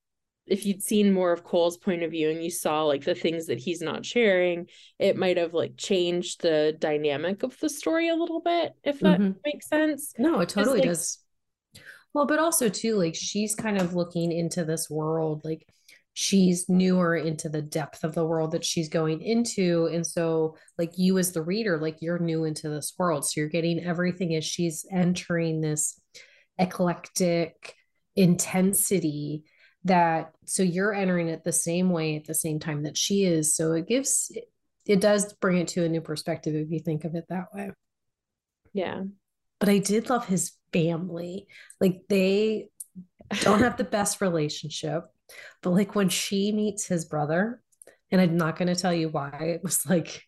if 0.47 0.67
you'd 0.67 0.83
seen 0.83 1.13
more 1.13 1.31
of 1.31 1.45
Cole's 1.45 1.77
point 1.77 2.03
of 2.03 2.11
view 2.11 2.29
and 2.29 2.43
you 2.43 2.51
saw 2.51 2.83
like 2.83 3.05
the 3.05 3.15
things 3.15 3.47
that 3.47 3.61
he's 3.61 3.81
not 3.81 4.05
sharing, 4.05 4.67
it 4.99 5.17
might 5.17 5.37
have 5.37 5.55
like 5.55 5.77
changed 5.77 6.41
the 6.41 6.77
dynamic 6.77 7.45
of 7.45 7.57
the 7.61 7.69
story 7.69 8.09
a 8.09 8.17
little 8.17 8.41
bit, 8.41 8.73
if 8.83 8.99
that 8.99 9.21
mm-hmm. 9.21 9.39
makes 9.45 9.69
sense. 9.69 10.13
No, 10.19 10.41
it 10.41 10.49
totally 10.49 10.81
like, 10.81 10.89
does. 10.89 11.21
Well, 12.15 12.27
but 12.27 12.41
also 12.41 12.69
too, 12.69 12.97
like 12.97 13.15
she's 13.15 13.55
kind 13.55 13.81
of 13.81 13.95
looking 13.95 14.33
into 14.33 14.65
this 14.65 14.91
world, 14.91 15.43
like 15.45 15.65
she's 16.15 16.69
newer 16.69 17.17
into 17.17 17.49
the 17.49 17.63
depth 17.63 18.05
of 18.05 18.15
the 18.15 18.25
world 18.25 18.53
that 18.53 18.65
she's 18.65 18.89
going 18.89 19.23
into. 19.23 19.89
And 19.93 20.07
so 20.07 20.57
like 20.77 20.93
you 20.97 21.19
as 21.19 21.33
the 21.33 21.43
reader 21.43 21.79
like 21.79 21.99
you're 22.01 22.19
new 22.19 22.45
into 22.45 22.69
this 22.69 22.95
world. 22.99 23.25
So 23.25 23.41
you're 23.41 23.49
getting 23.49 23.85
everything 23.85 24.35
as 24.35 24.45
she's 24.45 24.85
entering 24.91 25.61
this 25.61 26.01
eclectic 26.59 27.75
intensity 28.17 29.45
that 29.85 30.33
so 30.45 30.63
you're 30.63 30.93
entering 30.93 31.29
it 31.29 31.43
the 31.43 31.53
same 31.53 31.91
way 31.91 32.17
at 32.17 32.25
the 32.25 32.35
same 32.35 32.59
time 32.59 32.83
that 32.83 32.99
she 32.99 33.25
is. 33.25 33.57
So 33.57 33.73
it 33.73 33.89
gives 33.89 34.31
it 34.87 35.01
does 35.01 35.33
bring 35.35 35.59
it 35.59 35.69
to 35.69 35.85
a 35.85 35.89
new 35.89 36.01
perspective 36.01 36.55
if 36.55 36.71
you 36.71 36.81
think 36.81 37.05
of 37.05 37.15
it 37.15 37.27
that 37.29 37.55
way. 37.55 37.71
Yeah. 38.73 39.05
But 39.59 39.69
i 39.69 39.79
did 39.79 40.11
love 40.11 40.27
his 40.27 40.53
family. 40.73 41.47
Like 41.81 42.03
they 42.09 42.69
don't 43.41 43.61
have 43.61 43.77
the 43.77 43.85
best 43.85 44.21
relationship 44.21 45.05
but 45.63 45.71
like 45.71 45.95
when 45.95 46.09
she 46.09 46.53
meets 46.53 46.87
his 46.87 47.05
brother, 47.05 47.63
and 48.11 48.21
I'm 48.21 48.37
not 48.37 48.57
going 48.57 48.69
to 48.69 48.81
tell 48.81 48.93
you 48.95 49.09
why, 49.09 49.31
it 49.55 49.63
was 49.63 49.87
like 49.87 50.23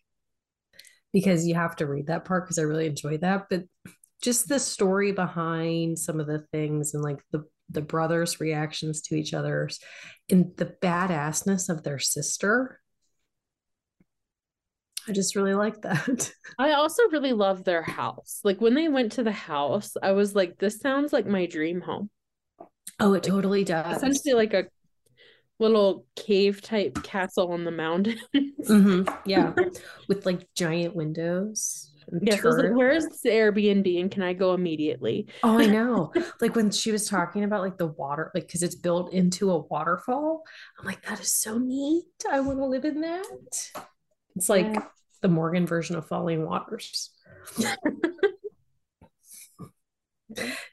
because 1.11 1.45
you 1.45 1.55
have 1.55 1.75
to 1.77 1.85
read 1.85 2.07
that 2.07 2.25
part 2.25 2.45
because 2.45 2.57
I 2.57 2.63
really 2.63 2.87
enjoy 2.87 3.17
that. 3.17 3.45
But 3.49 3.63
just 4.21 4.47
the 4.47 4.59
story 4.59 5.11
behind 5.11 5.99
some 5.99 6.19
of 6.19 6.27
the 6.27 6.45
things 6.51 6.93
and 6.93 7.03
like 7.03 7.19
the 7.31 7.45
the 7.69 7.81
brothers' 7.81 8.39
reactions 8.39 9.01
to 9.01 9.15
each 9.15 9.33
other's 9.33 9.79
and 10.29 10.55
the 10.57 10.65
badassness 10.65 11.69
of 11.69 11.83
their 11.83 11.99
sister. 11.99 12.79
I 15.07 15.11
just 15.11 15.35
really 15.35 15.53
like 15.53 15.81
that. 15.81 16.31
I 16.59 16.73
also 16.73 17.03
really 17.11 17.33
love 17.33 17.63
their 17.63 17.81
house. 17.81 18.39
Like 18.43 18.61
when 18.61 18.73
they 18.73 18.87
went 18.87 19.13
to 19.13 19.23
the 19.23 19.33
house, 19.33 19.93
I 20.01 20.13
was 20.13 20.33
like, 20.33 20.59
this 20.59 20.79
sounds 20.79 21.11
like 21.11 21.25
my 21.25 21.45
dream 21.45 21.81
home. 21.81 22.09
Oh, 22.99 23.13
it 23.13 23.23
totally 23.23 23.63
does. 23.63 23.97
Essentially 23.97 24.33
like 24.33 24.53
a 24.53 24.65
little 25.59 26.05
cave 26.15 26.61
type 26.61 27.03
castle 27.03 27.51
on 27.51 27.63
the 27.63 27.71
mountains. 27.71 28.21
mm-hmm. 28.35 29.03
Yeah. 29.25 29.53
With 30.07 30.25
like 30.25 30.47
giant 30.55 30.95
windows. 30.95 31.91
Yes, 32.21 32.43
like, 32.43 32.71
where's 32.73 33.05
the 33.23 33.29
Airbnb 33.29 33.99
and 33.99 34.11
can 34.11 34.23
I 34.23 34.33
go 34.33 34.53
immediately? 34.53 35.27
Oh, 35.41 35.59
I 35.59 35.65
know. 35.71 36.11
like 36.41 36.55
when 36.55 36.69
she 36.71 36.91
was 36.91 37.07
talking 37.07 37.43
about 37.43 37.61
like 37.61 37.77
the 37.77 37.87
water, 37.87 38.31
like 38.35 38.45
because 38.47 38.63
it's 38.63 38.75
built 38.75 39.13
into 39.13 39.51
a 39.51 39.59
waterfall. 39.59 40.43
I'm 40.79 40.85
like, 40.85 41.03
that 41.03 41.19
is 41.21 41.31
so 41.31 41.57
neat. 41.57 42.03
I 42.29 42.41
want 42.41 42.59
to 42.59 42.65
live 42.65 42.85
in 42.85 43.01
that. 43.01 43.69
It's 44.35 44.49
like 44.49 44.65
yeah. 44.73 44.85
the 45.21 45.29
Morgon 45.29 45.67
version 45.67 45.95
of 45.95 46.07
Falling 46.07 46.45
Waters. 46.45 47.11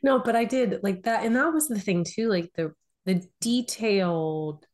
no, 0.03 0.19
but 0.19 0.35
I 0.37 0.45
did 0.45 0.81
like 0.83 1.05
that, 1.05 1.25
and 1.25 1.37
that 1.37 1.53
was 1.53 1.69
the 1.69 1.79
thing 1.79 2.05
too. 2.05 2.29
Like 2.29 2.51
the 2.55 2.75
the 3.07 3.27
detailed 3.41 4.67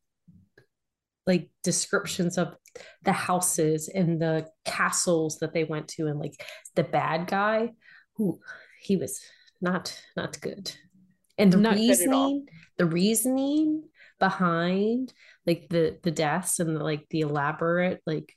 like 1.27 1.51
descriptions 1.63 2.39
of 2.39 2.55
the 3.03 3.13
houses 3.13 3.89
and 3.89 4.21
the 4.21 4.47
castles 4.65 5.39
that 5.39 5.53
they 5.53 5.65
went 5.65 5.89
to 5.89 6.07
and 6.07 6.21
like 6.21 6.45
the 6.75 6.85
bad 6.85 7.27
guy 7.27 7.71
who 8.15 8.41
he 8.81 8.97
was 8.97 9.21
not 9.61 10.01
not 10.17 10.41
good. 10.41 10.73
And 11.39 11.53
the 11.53 11.59
not 11.59 11.75
reasoning 11.75 12.47
the 12.79 12.87
reasoning 12.87 13.85
behind 14.19 15.13
like 15.47 15.69
the 15.69 15.99
the 16.03 16.11
deaths 16.11 16.61
and 16.61 16.77
the, 16.77 16.83
like 16.83 17.07
the 17.11 17.21
elaborate 17.21 18.01
like 18.07 18.33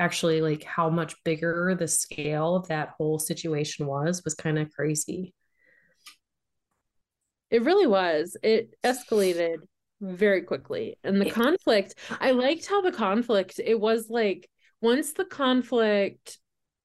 actually 0.00 0.40
like 0.40 0.64
how 0.64 0.90
much 0.90 1.14
bigger 1.24 1.76
the 1.78 1.86
scale 1.86 2.56
of 2.56 2.68
that 2.68 2.90
whole 2.96 3.18
situation 3.18 3.86
was 3.86 4.22
was 4.24 4.34
kind 4.34 4.58
of 4.58 4.70
crazy. 4.70 5.34
It 7.50 7.62
really 7.62 7.86
was. 7.86 8.36
It 8.42 8.74
escalated 8.82 9.58
very 10.04 10.42
quickly. 10.42 10.96
And 11.04 11.20
the 11.20 11.30
conflict, 11.30 11.94
I 12.20 12.32
liked 12.32 12.66
how 12.66 12.80
the 12.80 12.92
conflict, 12.92 13.60
it 13.64 13.78
was 13.78 14.08
like 14.08 14.48
once 14.80 15.12
the 15.12 15.24
conflict 15.24 16.38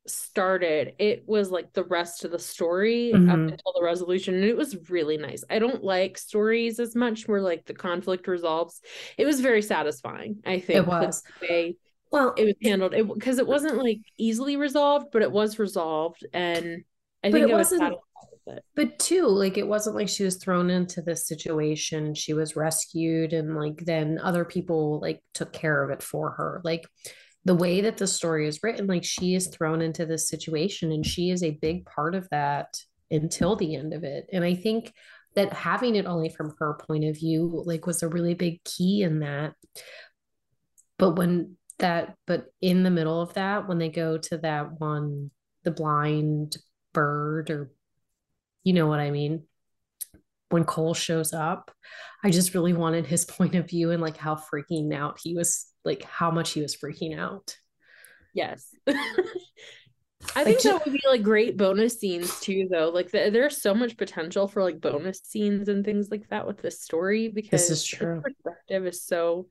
started, 0.07 0.93
it 0.99 1.23
was 1.27 1.51
like 1.51 1.73
the 1.73 1.83
rest 1.83 2.25
of 2.25 2.31
the 2.31 2.39
story 2.39 3.11
mm-hmm. 3.13 3.29
up 3.29 3.35
until 3.37 3.73
the 3.75 3.83
resolution. 3.83 4.35
And 4.35 4.43
it 4.43 4.57
was 4.57 4.89
really 4.89 5.17
nice. 5.17 5.43
I 5.49 5.59
don't 5.59 5.83
like 5.83 6.17
stories 6.17 6.79
as 6.79 6.95
much 6.95 7.27
where 7.27 7.41
like 7.41 7.65
the 7.65 7.73
conflict 7.73 8.27
resolves. 8.27 8.81
It 9.17 9.25
was 9.25 9.41
very 9.41 9.61
satisfying, 9.61 10.37
I 10.45 10.59
think. 10.59 10.79
It 10.79 10.87
was. 10.87 11.23
Way 11.41 11.77
well, 12.11 12.33
it 12.37 12.45
was 12.45 12.55
handled. 12.63 12.93
It 12.93 13.07
because 13.07 13.37
it 13.37 13.47
wasn't 13.47 13.77
like 13.77 13.99
easily 14.17 14.57
resolved, 14.57 15.07
but 15.11 15.21
it 15.21 15.31
was 15.31 15.59
resolved. 15.59 16.25
And 16.33 16.83
I 17.23 17.31
think 17.31 17.47
it, 17.47 17.49
it 17.51 17.53
wasn't 17.53 17.83
was 17.83 17.99
it. 18.49 18.63
But 18.75 18.99
too, 18.99 19.27
like 19.27 19.57
it 19.57 19.67
wasn't 19.67 19.95
like 19.95 20.09
she 20.09 20.23
was 20.23 20.37
thrown 20.37 20.69
into 20.69 21.01
this 21.01 21.27
situation. 21.27 22.13
She 22.13 22.33
was 22.33 22.55
rescued 22.55 23.33
and 23.33 23.55
like 23.55 23.85
then 23.85 24.19
other 24.21 24.45
people 24.45 24.99
like 24.99 25.21
took 25.33 25.53
care 25.53 25.83
of 25.83 25.89
it 25.89 26.03
for 26.03 26.31
her. 26.31 26.61
Like 26.63 26.87
the 27.45 27.55
way 27.55 27.81
that 27.81 27.97
the 27.97 28.07
story 28.07 28.47
is 28.47 28.61
written, 28.63 28.87
like 28.87 29.03
she 29.03 29.35
is 29.35 29.47
thrown 29.47 29.81
into 29.81 30.05
this 30.05 30.27
situation 30.27 30.91
and 30.91 31.05
she 31.05 31.29
is 31.29 31.43
a 31.43 31.57
big 31.61 31.85
part 31.85 32.15
of 32.15 32.27
that 32.29 32.77
until 33.11 33.55
the 33.55 33.75
end 33.75 33.93
of 33.93 34.03
it. 34.03 34.27
And 34.31 34.43
I 34.43 34.55
think 34.55 34.93
that 35.35 35.53
having 35.53 35.95
it 35.95 36.05
only 36.05 36.29
from 36.29 36.53
her 36.59 36.73
point 36.87 37.05
of 37.05 37.15
view 37.15 37.63
like 37.65 37.85
was 37.85 38.03
a 38.03 38.07
really 38.07 38.33
big 38.33 38.63
key 38.63 39.03
in 39.03 39.19
that. 39.19 39.53
But 40.97 41.11
when 41.11 41.55
that 41.79 42.15
but 42.27 42.45
in 42.61 42.83
the 42.83 42.89
middle 42.89 43.21
of 43.21 43.33
that 43.33 43.67
when 43.67 43.77
they 43.77 43.89
go 43.89 44.17
to 44.17 44.37
that 44.37 44.79
one 44.79 45.31
the 45.63 45.71
blind 45.71 46.57
bird 46.93 47.49
or 47.49 47.71
you 48.63 48.73
know 48.73 48.87
what 48.87 48.99
I 48.99 49.11
mean? 49.11 49.43
When 50.49 50.63
Cole 50.63 50.93
shows 50.93 51.33
up, 51.33 51.71
I 52.23 52.31
just 52.31 52.53
really 52.53 52.73
wanted 52.73 53.05
his 53.05 53.25
point 53.37 53.55
of 53.55 53.69
view 53.69 53.91
and 53.91 54.01
like 54.01 54.17
how 54.17 54.35
freaking 54.35 54.93
out 54.93 55.19
he 55.23 55.35
was, 55.35 55.67
like 55.85 56.03
how 56.03 56.31
much 56.31 56.51
he 56.51 56.61
was 56.61 56.75
freaking 56.75 57.17
out. 57.17 57.55
Yes. 58.33 58.67
I 60.35 60.43
think 60.43 60.61
that 60.61 60.83
would 60.83 60.93
be 60.93 61.01
like 61.07 61.23
great 61.23 61.55
bonus 61.55 61.99
scenes 61.99 62.39
too, 62.41 62.67
though. 62.69 62.89
Like 62.89 63.09
the, 63.09 63.29
there's 63.31 63.61
so 63.61 63.73
much 63.73 63.97
potential 63.97 64.47
for 64.47 64.61
like 64.61 64.81
bonus 64.81 65.21
scenes 65.23 65.69
and 65.69 65.85
things 65.85 66.09
like 66.11 66.27
that 66.29 66.45
with 66.45 66.61
this 66.61 66.81
story 66.81 67.29
because 67.29 67.51
this 67.51 67.69
is 67.69 67.83
true. 67.85 68.21
perspective 68.21 68.85
is 68.85 69.03
so 69.03 69.47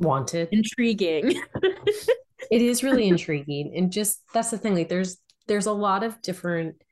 wanted, 0.00 0.48
intriguing. 0.50 1.40
it 1.62 2.62
is 2.62 2.82
really 2.82 3.06
intriguing, 3.06 3.72
and 3.76 3.92
just 3.92 4.20
that's 4.34 4.50
the 4.50 4.58
thing. 4.58 4.74
Like 4.74 4.88
there's 4.88 5.18
there's 5.46 5.66
a 5.66 5.72
lot 5.72 6.02
of 6.02 6.20
different 6.20 6.82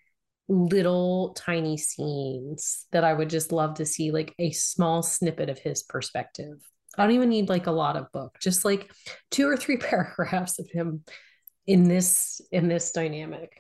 little 0.51 1.33
tiny 1.35 1.77
scenes 1.77 2.87
that 2.91 3.05
I 3.05 3.15
would 3.15 3.31
just 3.31 3.53
love 3.53 3.75
to 3.75 3.87
see, 3.87 4.11
like 4.11 4.35
a 4.39 4.51
small 4.51 5.03
snippet 5.03 5.49
of 5.49 5.59
his 5.59 5.85
perspective. 5.85 6.61
I 6.99 7.05
don't 7.05 7.15
even 7.15 7.29
need 7.29 7.49
like 7.49 7.69
a 7.69 7.73
lot 7.73 7.97
of 7.97 8.11
book, 8.11 8.37
just 8.41 8.65
like 8.65 8.91
two 9.31 9.49
or 9.49 9.57
three 9.57 9.77
paragraphs 9.79 10.59
of 10.59 10.69
him 10.69 11.05
in 11.67 11.89
this 11.89 12.41
in 12.51 12.69
this 12.69 12.91
dynamic. 12.91 13.53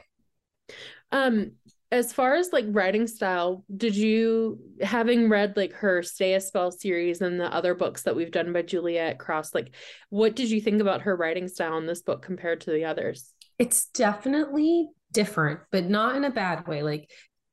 Um, 1.13 1.53
as 1.93 2.13
far 2.13 2.35
as 2.35 2.53
like 2.53 2.67
writing 2.69 3.07
style, 3.07 3.65
did 3.77 3.95
you 3.95 4.61
having 4.81 5.29
read 5.29 5.57
like 5.57 5.73
her 5.75 6.03
Stay 6.03 6.35
a 6.35 6.41
Spell 6.41 6.73
series 6.73 7.21
and 7.21 7.41
the 7.41 7.53
other 7.53 7.75
books 7.75 8.03
that 8.03 8.17
we've 8.17 8.31
done 8.33 8.53
by 8.53 8.63
Juliette 8.63 9.19
Cross, 9.19 9.55
like 9.55 9.75
what 10.09 10.35
did 10.35 10.51
you 10.51 10.61
think 10.61 10.81
about 10.81 11.03
her 11.03 11.17
writing 11.17 11.47
style 11.47 11.79
in 11.79 11.87
this 11.87 12.03
book 12.03 12.23
compared 12.23 12.63
to 12.63 12.73
the 12.73 12.85
others? 12.85 13.33
It's 13.59 13.87
definitely 13.87 14.89
different, 15.13 15.61
but 15.71 15.89
not 15.89 16.17
in 16.17 16.25
a 16.25 16.31
bad 16.31 16.67
way. 16.67 16.83
Like 16.83 17.11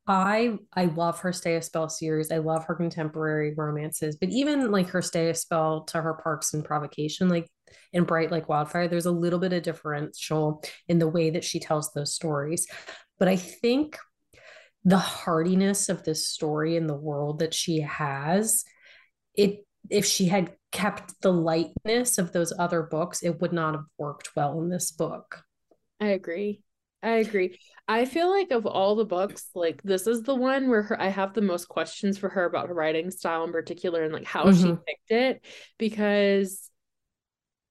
I 0.07 0.57
I 0.73 0.85
love 0.85 1.19
her 1.19 1.33
Stay 1.33 1.55
a 1.55 1.61
Spell 1.61 1.89
series. 1.89 2.31
I 2.31 2.37
love 2.37 2.65
her 2.65 2.75
contemporary 2.75 3.53
romances, 3.55 4.15
but 4.15 4.29
even 4.29 4.71
like 4.71 4.89
her 4.89 5.01
Stay 5.01 5.29
a 5.29 5.35
Spell 5.35 5.83
to 5.85 6.01
her 6.01 6.13
Parks 6.23 6.53
and 6.53 6.63
Provocation, 6.63 7.27
like 7.27 7.49
in 7.91 8.05
Bright 8.05 8.31
Like 8.31 8.47
Wildfire, 8.47 8.87
there's 8.87 9.05
a 9.05 9.11
little 9.11 9.39
bit 9.39 9.53
of 9.53 9.63
differential 9.63 10.63
in 10.87 10.99
the 10.99 11.09
way 11.09 11.31
that 11.31 11.43
she 11.43 11.59
tells 11.59 11.91
those 11.91 12.13
stories. 12.13 12.67
But 13.19 13.27
I 13.27 13.35
think 13.35 13.97
the 14.85 14.97
hardiness 14.97 15.89
of 15.89 16.03
this 16.03 16.27
story 16.27 16.77
and 16.77 16.87
the 16.87 16.95
world 16.95 17.39
that 17.39 17.53
she 17.53 17.81
has, 17.81 18.63
it 19.35 19.65
if 19.89 20.05
she 20.05 20.25
had 20.25 20.53
kept 20.71 21.19
the 21.21 21.33
lightness 21.33 22.17
of 22.17 22.31
those 22.31 22.53
other 22.57 22.83
books, 22.83 23.23
it 23.23 23.41
would 23.41 23.53
not 23.53 23.73
have 23.73 23.85
worked 23.97 24.35
well 24.35 24.59
in 24.61 24.69
this 24.69 24.91
book. 24.91 25.43
I 25.99 26.07
agree. 26.07 26.61
I 27.03 27.17
agree. 27.17 27.59
I 27.87 28.05
feel 28.05 28.29
like 28.29 28.51
of 28.51 28.65
all 28.65 28.95
the 28.95 29.05
books, 29.05 29.49
like 29.55 29.81
this 29.83 30.07
is 30.07 30.23
the 30.23 30.35
one 30.35 30.69
where 30.69 30.81
her, 30.83 31.01
I 31.01 31.07
have 31.07 31.33
the 31.33 31.41
most 31.41 31.69
questions 31.69 32.17
for 32.17 32.27
her 32.29 32.45
about 32.45 32.67
her 32.67 32.73
writing 32.73 33.11
style 33.11 33.43
in 33.43 33.51
particular 33.51 34.03
and 34.03 34.13
like 34.13 34.25
how 34.25 34.45
mm-hmm. 34.45 34.61
she 34.61 34.71
picked 34.71 35.11
it 35.11 35.45
because 35.77 36.69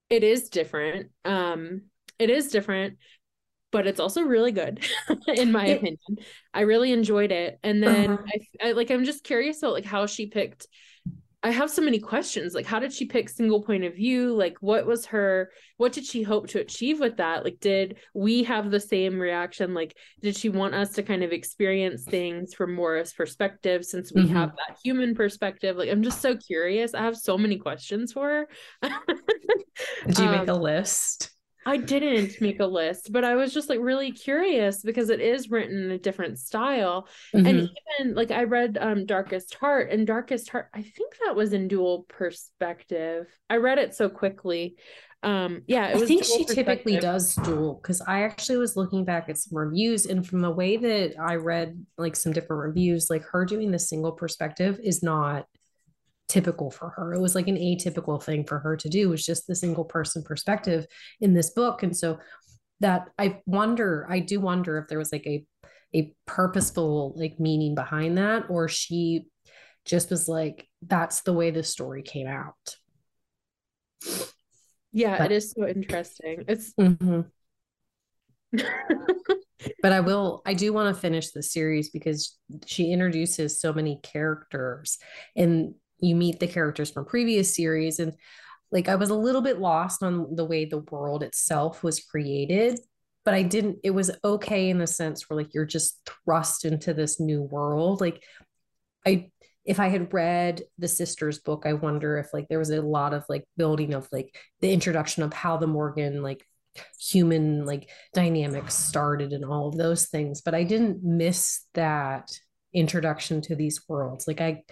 it 0.09 0.23
is 0.23 0.49
different. 0.49 1.11
Um, 1.25 1.83
it 2.19 2.31
is 2.31 2.49
different, 2.49 2.99
but 3.73 3.87
it's 3.87 4.01
also 4.01 4.23
really 4.23 4.53
good 4.53 4.85
in 5.29 5.53
my 5.53 5.67
opinion. 5.67 5.99
I 6.55 6.63
really 6.63 6.93
enjoyed 6.93 7.33
it, 7.33 7.59
and 7.63 7.83
then 7.83 8.13
uh-huh. 8.13 8.25
I, 8.63 8.69
I 8.69 8.73
like 8.73 8.91
I'm 8.91 9.05
just 9.05 9.25
curious 9.25 9.59
about 9.63 9.75
like 9.75 9.85
how 9.85 10.07
she 10.07 10.27
picked 10.27 10.67
I 11.43 11.51
have 11.51 11.71
so 11.71 11.83
many 11.83 12.01
questions. 12.01 12.55
Like, 12.55 12.67
how 12.67 12.81
did 12.81 12.93
she 12.93 13.05
pick 13.05 13.29
single 13.29 13.63
point 13.63 13.85
of 13.85 13.95
view? 13.95 14.35
Like, 14.35 14.57
what 14.61 14.87
was 14.87 15.07
her, 15.07 15.53
what 15.77 15.93
did 15.93 16.05
she 16.05 16.23
hope 16.23 16.49
to 16.49 16.61
achieve 16.61 16.99
with 16.99 17.19
that? 17.19 17.45
Like, 17.45 17.61
did 17.61 17.99
we 18.15 18.43
have 18.45 18.71
the 18.71 18.81
same 18.81 19.19
reaction? 19.19 19.73
Like, 19.73 19.97
did 20.23 20.37
she 20.37 20.49
want 20.49 20.75
us 20.75 20.91
to 20.95 21.03
kind 21.03 21.23
of 21.23 21.33
experience 21.33 22.05
things 22.05 22.55
from 22.55 22.75
Morris' 22.75 23.13
perspective 23.13 23.85
since 23.85 24.13
we 24.13 24.23
mm-hmm. 24.23 24.35
have 24.35 24.57
that 24.57 24.79
human 24.83 25.15
perspective? 25.15 25.77
Like, 25.77 25.91
I'm 25.91 26.03
just 26.03 26.21
so 26.21 26.37
curious. 26.37 26.95
I 26.95 27.03
have 27.03 27.17
so 27.17 27.39
many 27.39 27.59
questions 27.59 28.13
for 28.13 28.29
her. 28.29 28.49
did 30.07 30.19
you 30.19 30.25
um, 30.25 30.31
make 30.33 30.49
a 30.49 30.55
list? 30.55 31.36
I 31.67 31.79
didn't 31.79 32.41
make 32.41 32.61
a 32.61 32.67
list, 32.67 33.13
but 33.13 33.25
I 33.25 33.35
was 33.35 33.53
just 33.53 33.69
like 33.69 33.81
really 33.81 34.13
curious 34.13 34.83
because 34.83 35.11
it 35.11 35.21
is 35.21 35.51
written 35.51 35.77
in 35.83 35.91
a 35.91 35.99
different 35.99 36.39
style. 36.39 37.09
Mm-hmm. 37.35 37.47
And 37.47 37.59
even 38.01 38.15
like 38.15 38.31
I 38.31 38.45
read 38.45 38.79
um 38.81 39.05
Darkest 39.05 39.53
Heart 39.55 39.91
and 39.91 40.07
Darkest 40.07 40.49
Heart, 40.49 40.69
I 40.73 40.83
think 40.83 41.15
that 41.25 41.35
was 41.35 41.53
in 41.53 41.67
dual 41.67 42.07
perspective. 42.09 43.27
I 43.51 43.57
read 43.57 43.79
it 43.79 43.97
so 43.97 44.09
quickly. 44.09 44.77
Um 45.25 45.63
yeah, 45.67 45.93
I 45.93 46.07
think 46.07 46.23
she 46.23 46.45
typically 46.45 46.99
does 46.99 47.35
dual 47.35 47.81
because 47.83 48.01
I 48.01 48.23
actually 48.23 48.59
was 48.59 48.77
looking 48.77 49.05
back 49.05 49.29
at 49.29 49.37
some 49.37 49.59
reviews 49.59 50.07
and 50.07 50.25
from 50.25 50.43
the 50.43 50.51
way 50.53 50.77
that 50.77 51.15
I 51.21 51.35
read 51.35 51.85
like 51.99 52.15
some 52.15 52.33
different 52.33 52.63
reviews, 52.63 53.11
like 53.11 53.25
her 53.33 53.45
doing 53.45 53.73
the 53.73 53.81
single 53.81 54.13
perspective 54.13 54.79
is 54.81 55.03
not 55.03 55.47
typical 56.29 56.71
for 56.71 56.91
her. 56.91 57.15
It 57.15 57.21
was 57.21 57.35
like 57.35 57.49
an 57.49 57.57
atypical 57.57 58.23
thing 58.23 58.45
for 58.45 58.59
her 58.59 58.77
to 58.77 58.89
do, 58.89 59.09
It 59.09 59.11
was 59.11 59.25
just 59.25 59.47
the 59.47 59.55
single 59.55 59.85
person 59.85 60.23
perspective 60.23 60.87
in 61.21 61.35
this 61.35 61.51
book. 61.51 61.83
And 61.83 61.97
so 61.97 62.19
that 62.81 63.09
I 63.19 63.41
wonder, 63.47 64.07
I 64.09 64.21
do 64.21 64.41
wonder 64.41 64.79
if 64.79 64.89
there 64.89 64.99
was 64.99 65.13
like 65.13 65.27
a 65.27 65.45
a 65.95 66.13
purposeful 66.27 67.15
like 67.17 67.39
meaning 67.39 67.75
behind 67.75 68.19
that, 68.19 68.45
or 68.51 68.69
she 68.69 69.27
just 69.85 70.11
was 70.11 70.29
like, 70.29 70.69
that's 70.83 71.23
the 71.23 71.33
way 71.33 71.51
the 71.51 71.63
story 71.63 72.03
came 72.03 72.27
out. 72.27 72.77
Yeah, 74.93 75.17
but, 75.17 75.31
it 75.31 75.37
is 75.37 75.53
so 75.53 75.67
interesting. 75.67 76.45
It's 76.49 76.75
mm-hmm. 76.75 77.21
but 79.83 79.93
I 79.93 80.01
will 80.01 80.43
I 80.45 80.55
do 80.55 80.73
want 80.73 80.95
to 80.95 81.01
finish 81.01 81.31
the 81.31 81.43
series 81.43 81.91
because 81.91 82.37
she 82.67 82.93
introduces 82.93 83.61
so 83.61 83.73
many 83.73 84.01
characters 84.03 84.99
and 85.35 85.75
you 86.01 86.15
meet 86.15 86.41
the 86.41 86.47
characters 86.47 86.91
from 86.91 87.05
previous 87.05 87.55
series 87.55 87.99
and 87.99 88.13
like 88.73 88.89
I 88.89 88.97
was 88.97 89.11
a 89.11 89.15
little 89.15 89.43
bit 89.43 89.61
lost 89.61 90.03
on 90.03 90.35
the 90.35 90.45
way 90.45 90.65
the 90.65 90.85
world 90.91 91.23
itself 91.23 91.83
was 91.83 92.01
created 92.01 92.79
but 93.27 93.35
I 93.35 93.43
didn't 93.43 93.81
it 93.83 93.91
was 93.91 94.13
okay 94.25 94.71
in 94.71 94.79
the 94.79 94.87
sense 94.87 95.29
where 95.29 95.37
like 95.37 95.53
you're 95.53 95.67
just 95.67 96.09
thrust 96.25 96.65
into 96.65 96.95
this 96.95 97.21
new 97.21 97.43
world. 97.43 98.01
Like 98.01 98.23
I 99.05 99.31
if 99.65 99.81
I 99.81 99.89
had 99.89 100.15
read 100.15 100.63
the 100.79 100.87
sisters 100.87 101.41
book 101.41 101.65
I 101.67 101.73
wonder 101.73 102.19
if 102.19 102.33
like 102.33 102.47
there 102.49 102.61
was 102.61 102.71
a 102.71 102.81
lot 102.81 103.13
of 103.13 103.25
like 103.29 103.45
building 103.57 103.95
of 103.95 104.09
like 104.13 104.35
the 104.61 104.73
introduction 104.73 105.25
of 105.25 105.35
how 105.35 105.57
the 105.57 105.67
Morgon 105.67 106.23
like 106.23 106.47
human 107.01 107.67
like 107.67 107.91
dynamics 108.15 108.75
started 108.75 109.33
and 109.33 109.45
all 109.45 109.69
of 109.69 109.77
those 109.77 110.07
things 110.07 110.41
but 110.41 110.55
I 110.55 110.63
didn't 110.63 111.03
miss 111.03 111.65
that 111.75 112.31
introduction 112.73 113.41
to 113.43 113.57
these 113.57 113.83
worlds. 113.89 114.29
Like 114.29 114.41
I 114.41 114.63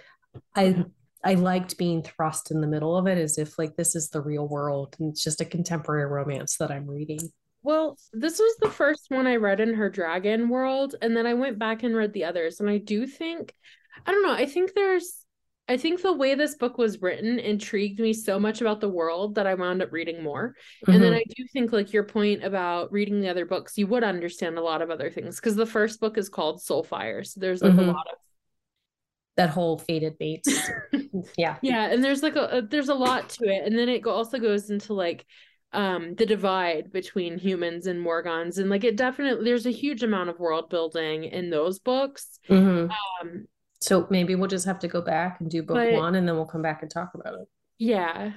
I 0.55 0.85
I 1.25 1.35
liked 1.35 1.79
being 1.79 2.03
thrust 2.03 2.51
in 2.51 2.61
the 2.61 2.67
middle 2.67 2.97
of 2.97 3.07
it 3.07 3.19
as 3.19 3.39
if 3.39 3.59
like 3.59 3.77
this 3.77 3.97
is 3.97 4.11
the 4.11 4.21
real 4.21 4.47
world 4.47 4.95
and 4.99 5.11
it's 5.11 5.25
just 5.25 5.41
a 5.41 5.45
contemporary 5.45 6.07
romance 6.07 6.59
that 6.59 6.71
I'm 6.71 6.87
reading. 6.87 7.21
Well, 7.63 7.97
this 8.13 8.39
was 8.39 8.57
the 8.61 8.69
first 8.69 9.07
one 9.09 9.27
I 9.27 9.37
read 9.37 9.59
in 9.59 9.73
her 9.75 9.89
dragon 9.89 10.51
world 10.51 10.97
and 11.01 11.17
then 11.17 11.27
I 11.27 11.33
went 11.33 11.59
back 11.59 11.83
and 11.83 11.97
read 11.97 12.13
the 12.13 12.25
others 12.25 12.61
and 12.61 12.69
I 12.69 12.79
do 12.79 13.07
think 13.07 13.55
I 14.07 14.13
don't 14.13 14.23
know, 14.23 14.33
I 14.33 14.47
think 14.47 14.75
there's 14.75 15.25
I 15.67 15.79
think 15.79 16.03
the 16.03 16.13
way 16.13 16.35
this 16.35 16.57
book 16.57 16.77
was 16.77 17.01
written 17.01 17.39
intrigued 17.39 17.99
me 17.99 18.13
so 18.13 18.39
much 18.39 18.61
about 18.61 18.83
the 18.83 18.89
world 18.89 19.37
that 19.37 19.47
I 19.47 19.55
wound 19.55 19.81
up 19.81 19.93
reading 19.93 20.23
more. 20.23 20.55
Mm-hmm. 20.83 20.93
And 20.93 21.03
then 21.03 21.13
mm-hmm. 21.13 21.21
I 21.21 21.35
do 21.35 21.47
think 21.55 21.73
like 21.73 21.93
your 21.93 22.05
point 22.05 22.45
about 22.45 22.93
reading 22.93 23.23
the 23.23 23.31
other 23.31 23.47
books, 23.47 23.79
you 23.79 23.87
would 23.87 24.05
understand 24.05 24.59
a 24.59 24.63
lot 24.63 24.83
of 24.83 24.91
other 24.91 25.11
things 25.11 25.37
because 25.37 25.57
the 25.57 25.65
first 25.65 26.01
book 26.01 26.19
is 26.19 26.29
called 26.29 26.61
Soulfire. 26.61 27.27
So 27.27 27.41
there's 27.41 27.63
like 27.63 27.73
mm-hmm. 27.73 27.89
a 27.89 27.93
lot 27.93 28.07
of 28.13 28.19
that 29.37 29.51
whole 29.51 29.79
fated 29.79 30.15
mates 30.21 30.71
yeah. 31.39 31.57
Yeah 31.63 31.87
and 31.87 32.03
there's 32.03 32.23
like 32.23 32.37
a, 32.37 32.63
there's 32.69 32.89
a 32.89 32.95
lot 32.95 33.29
to 33.31 33.45
it 33.45 33.65
and 33.67 33.77
then 33.77 33.89
it 33.89 34.07
also 34.07 34.39
goes 34.39 34.71
into 34.71 34.95
like 34.95 35.27
um 35.73 36.15
the 36.15 36.27
divide 36.27 36.93
between 36.93 37.39
humans 37.39 37.87
and 37.87 38.01
Morgons. 38.01 38.59
and 38.59 38.71
like 38.71 38.85
it 38.85 38.97
definitely 38.97 39.45
there's 39.45 39.67
a 39.67 39.71
huge 39.71 40.03
amount 40.03 40.31
of 40.31 40.39
world 40.39 40.71
building 40.71 41.25
in 41.25 41.51
those 41.51 41.79
books. 41.79 42.39
Mm-hmm. 42.49 42.91
um 43.21 43.47
so 43.81 44.07
maybe 44.09 44.35
we'll 44.35 44.49
just 44.49 44.67
have 44.67 44.79
to 44.79 44.89
go 44.89 45.03
back 45.03 45.41
and 45.41 45.51
do 45.51 45.63
book 45.63 45.77
but, 45.77 45.93
one 45.93 46.15
and 46.15 46.27
then 46.27 46.37
we'll 46.37 46.47
come 46.47 46.63
back 46.63 46.83
and 46.83 46.91
talk 46.91 47.11
about 47.15 47.35
it. 47.35 47.49
Yeah. 47.79 48.33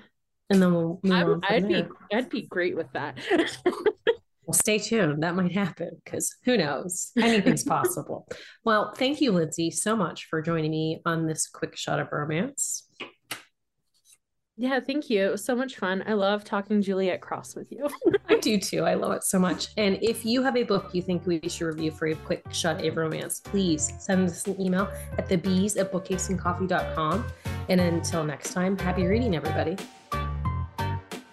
And 0.50 0.62
then 0.62 0.74
we'll 0.74 1.00
move 1.04 1.44
I, 1.48 1.60
would 1.60 1.68
be 1.68 1.86
i'd 2.14 2.30
be 2.30 2.44
great 2.44 2.76
with 2.76 2.92
that 2.94 3.18
Well, 4.48 4.54
stay 4.54 4.80
tuned. 4.80 5.24
That 5.24 5.36
might 5.36 5.52
happen 5.52 6.02
because 6.04 6.34
who 6.46 6.56
knows? 6.56 7.12
Anything's 7.18 7.64
possible. 7.66 8.30
Well, 8.64 8.94
thank 8.96 9.20
you, 9.20 9.34
Lindsay, 9.34 9.72
so 9.72 9.94
much 9.94 10.28
for 10.30 10.42
joining 10.42 10.72
me 10.72 11.02
on 11.06 11.28
this 11.28 11.48
quick 11.48 11.76
shot 11.76 12.00
of 12.00 12.08
romance. 12.14 12.88
Yeah, 14.56 14.80
thank 14.80 15.10
you. 15.10 15.28
It 15.28 15.32
was 15.32 15.44
so 15.44 15.54
much 15.54 15.76
fun. 15.76 16.02
I 16.08 16.14
love 16.14 16.46
talking 16.46 16.82
Juliette 16.82 17.20
Cross 17.20 17.56
with 17.56 17.72
you. 17.72 17.90
I 18.30 18.40
do 18.40 18.58
too. 18.58 18.86
I 18.86 18.94
love 18.94 19.12
it 19.12 19.24
so 19.24 19.38
much. 19.38 19.68
And 19.76 20.00
if 20.02 20.26
you 20.26 20.42
have 20.42 20.56
a 20.56 20.64
book 20.64 20.92
you 20.94 21.02
think 21.02 21.28
we 21.28 21.42
should 21.48 21.66
review 21.66 21.92
for 21.92 22.08
a 22.08 22.16
quick 22.16 22.44
shot 22.52 22.84
of 22.84 22.96
romance, 22.96 23.42
please 23.42 23.94
send 24.00 24.28
us 24.28 24.48
an 24.48 24.60
email 24.60 24.90
at 25.18 25.28
the 25.28 25.38
bees 25.38 25.76
at 25.76 25.92
bookcaseandcoffee.com. 25.92 27.28
And 27.68 27.82
until 27.82 28.24
next 28.24 28.54
time, 28.54 28.78
happy 28.80 29.06
reading, 29.06 29.36
everybody. 29.36 29.76